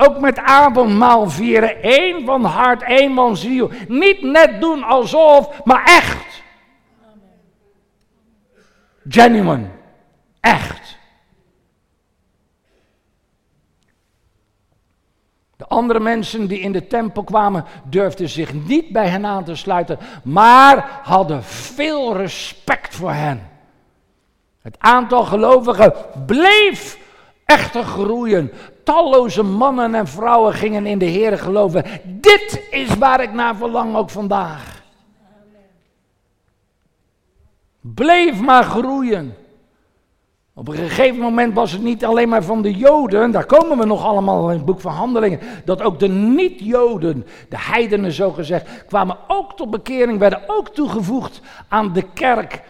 Ook 0.00 0.20
met 0.20 0.38
avondmaal 0.38 1.30
vieren, 1.30 1.82
één 1.82 2.24
van 2.24 2.44
hart, 2.44 2.82
één 2.82 3.14
van 3.14 3.36
ziel. 3.36 3.70
Niet 3.88 4.22
net 4.22 4.60
doen 4.60 4.82
alsof, 4.82 5.64
maar 5.64 5.84
echt. 5.84 6.42
Genuine. 9.08 9.66
Echt. 10.40 10.98
De 15.56 15.66
andere 15.66 16.00
mensen 16.00 16.46
die 16.46 16.60
in 16.60 16.72
de 16.72 16.86
tempel 16.86 17.24
kwamen 17.24 17.64
durfden 17.84 18.28
zich 18.28 18.52
niet 18.52 18.92
bij 18.92 19.08
hen 19.08 19.26
aan 19.26 19.44
te 19.44 19.54
sluiten, 19.54 19.98
maar 20.24 21.00
hadden 21.02 21.44
veel 21.44 22.16
respect 22.16 22.94
voor 22.94 23.12
hen. 23.12 23.48
Het 24.62 24.76
aantal 24.78 25.24
gelovigen 25.24 25.92
bleef 26.26 26.98
echter 27.44 27.84
groeien. 27.84 28.52
Talloze 28.90 29.42
mannen 29.42 29.94
en 29.94 30.06
vrouwen 30.06 30.54
gingen 30.54 30.86
in 30.86 30.98
de 30.98 31.04
Heer 31.04 31.38
geloven. 31.38 31.84
Dit 32.04 32.62
is 32.70 32.94
waar 32.94 33.22
ik 33.22 33.32
naar 33.32 33.56
verlang 33.56 33.96
ook 33.96 34.10
vandaag. 34.10 34.82
Bleef 37.80 38.40
maar 38.40 38.64
groeien. 38.64 39.36
Op 40.54 40.68
een 40.68 40.76
gegeven 40.76 41.20
moment 41.20 41.54
was 41.54 41.72
het 41.72 41.82
niet 41.82 42.04
alleen 42.04 42.28
maar 42.28 42.42
van 42.42 42.62
de 42.62 42.72
Joden, 42.72 43.30
daar 43.30 43.46
komen 43.46 43.78
we 43.78 43.84
nog 43.84 44.04
allemaal 44.04 44.50
in 44.50 44.56
het 44.56 44.64
boek 44.64 44.80
van 44.80 44.92
Handelingen, 44.92 45.40
dat 45.64 45.82
ook 45.82 45.98
de 45.98 46.08
niet-Joden, 46.08 47.26
de 47.48 47.58
heidenen 47.58 48.12
zo 48.12 48.30
gezegd, 48.30 48.84
kwamen 48.86 49.16
ook 49.26 49.56
tot 49.56 49.70
bekering, 49.70 50.18
werden 50.18 50.42
ook 50.46 50.68
toegevoegd 50.68 51.40
aan 51.68 51.92
de 51.92 52.04
kerk. 52.14 52.62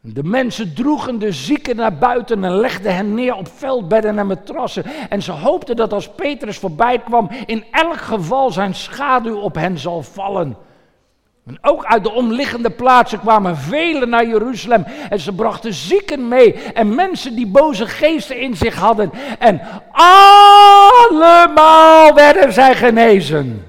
De 0.00 0.24
mensen 0.24 0.74
droegen 0.74 1.18
de 1.18 1.32
zieken 1.32 1.76
naar 1.76 1.98
buiten 1.98 2.44
en 2.44 2.52
legden 2.52 2.94
hen 2.94 3.14
neer 3.14 3.34
op 3.34 3.48
veldbedden 3.54 4.18
en 4.18 4.26
matrassen. 4.26 4.84
En 5.08 5.22
ze 5.22 5.32
hoopten 5.32 5.76
dat 5.76 5.92
als 5.92 6.08
Petrus 6.08 6.58
voorbij 6.58 6.98
kwam, 6.98 7.30
in 7.46 7.64
elk 7.70 7.96
geval 8.00 8.50
zijn 8.50 8.74
schaduw 8.74 9.36
op 9.36 9.54
hen 9.54 9.78
zal 9.78 10.02
vallen. 10.02 10.56
En 11.46 11.58
ook 11.60 11.84
uit 11.84 12.02
de 12.04 12.12
omliggende 12.12 12.70
plaatsen 12.70 13.20
kwamen 13.20 13.56
velen 13.56 14.08
naar 14.08 14.26
Jeruzalem. 14.26 14.84
En 15.10 15.20
ze 15.20 15.32
brachten 15.32 15.74
zieken 15.74 16.28
mee. 16.28 16.52
En 16.52 16.94
mensen 16.94 17.34
die 17.34 17.46
boze 17.46 17.86
geesten 17.86 18.40
in 18.40 18.56
zich 18.56 18.74
hadden. 18.74 19.10
En 19.38 19.60
allemaal 21.10 22.14
werden 22.14 22.52
zij 22.52 22.74
genezen. 22.74 23.66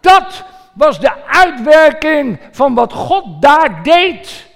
Dat 0.00 0.44
was 0.74 1.00
de 1.00 1.12
uitwerking 1.26 2.40
van 2.50 2.74
wat 2.74 2.92
God 2.92 3.42
daar 3.42 3.82
deed. 3.82 4.47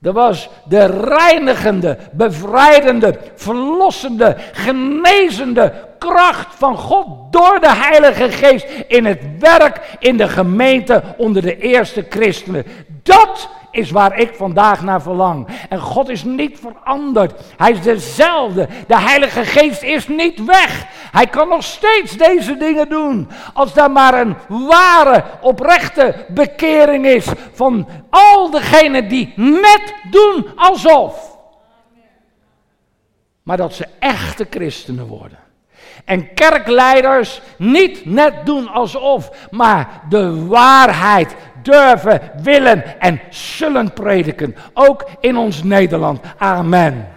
Dat 0.00 0.14
was 0.14 0.48
de 0.64 0.86
reinigende, 0.86 1.98
bevrijdende, 2.12 3.18
verlossende, 3.34 4.36
genezende 4.52 5.72
kracht 5.98 6.54
van 6.54 6.76
God 6.76 7.32
door 7.32 7.58
de 7.60 7.72
Heilige 7.72 8.30
Geest 8.30 8.66
in 8.86 9.04
het 9.04 9.20
werk 9.38 9.96
in 9.98 10.16
de 10.16 10.28
gemeente 10.28 11.02
onder 11.16 11.42
de 11.42 11.58
eerste 11.58 12.06
christenen. 12.08 12.64
Dat 13.02 13.48
is 13.70 13.90
waar 13.90 14.18
ik 14.18 14.34
vandaag 14.34 14.82
naar 14.82 15.02
verlang. 15.02 15.48
En 15.68 15.78
God 15.80 16.08
is 16.08 16.24
niet 16.24 16.58
veranderd. 16.58 17.40
Hij 17.56 17.70
is 17.70 17.82
dezelfde. 17.82 18.68
De 18.86 19.00
Heilige 19.00 19.44
Geest 19.44 19.82
is 19.82 20.08
niet 20.08 20.44
weg. 20.44 20.86
Hij 21.10 21.26
kan 21.26 21.48
nog 21.48 21.64
steeds 21.64 22.16
deze 22.16 22.56
dingen 22.56 22.88
doen. 22.88 23.28
Als 23.54 23.74
daar 23.74 23.90
maar 23.90 24.20
een 24.20 24.36
ware, 24.48 25.24
oprechte 25.40 26.26
bekering 26.28 27.06
is 27.06 27.26
van 27.52 27.88
al 28.10 28.50
degenen 28.50 29.08
die 29.08 29.32
net 29.36 29.94
doen 30.10 30.46
alsof. 30.56 31.36
Maar 33.42 33.56
dat 33.56 33.74
ze 33.74 33.86
echte 33.98 34.46
christenen 34.50 35.06
worden. 35.06 35.38
En 36.04 36.34
kerkleiders 36.34 37.40
niet 37.56 38.04
net 38.04 38.34
doen 38.44 38.68
alsof, 38.68 39.30
maar 39.50 40.02
de 40.08 40.46
waarheid 40.46 41.36
durven, 41.62 42.20
willen 42.42 43.00
en 43.00 43.20
zullen 43.30 43.92
prediken. 43.92 44.56
Ook 44.74 45.10
in 45.20 45.36
ons 45.36 45.62
Nederland. 45.62 46.20
Amen. 46.38 47.16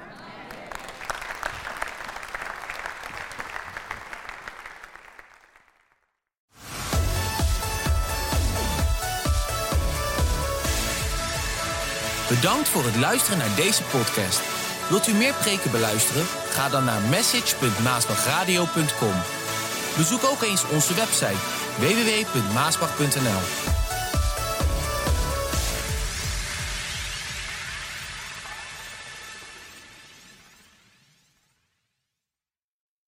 Bedankt 12.36 12.70
voor 12.70 12.84
het 12.84 12.96
luisteren 12.96 13.38
naar 13.38 13.56
deze 13.56 13.84
podcast. 13.84 14.42
Wilt 14.90 15.08
u 15.08 15.14
meer 15.14 15.34
preken 15.34 15.72
beluisteren? 15.72 16.26
Ga 16.50 16.70
dan 16.70 16.84
naar 16.84 17.02
message.maasbachradio.com. 17.10 19.14
Bezoek 19.98 20.24
ook 20.24 20.42
eens 20.42 20.70
onze 20.70 20.94
website 20.94 21.40
www.maasbach.nl 21.80 23.71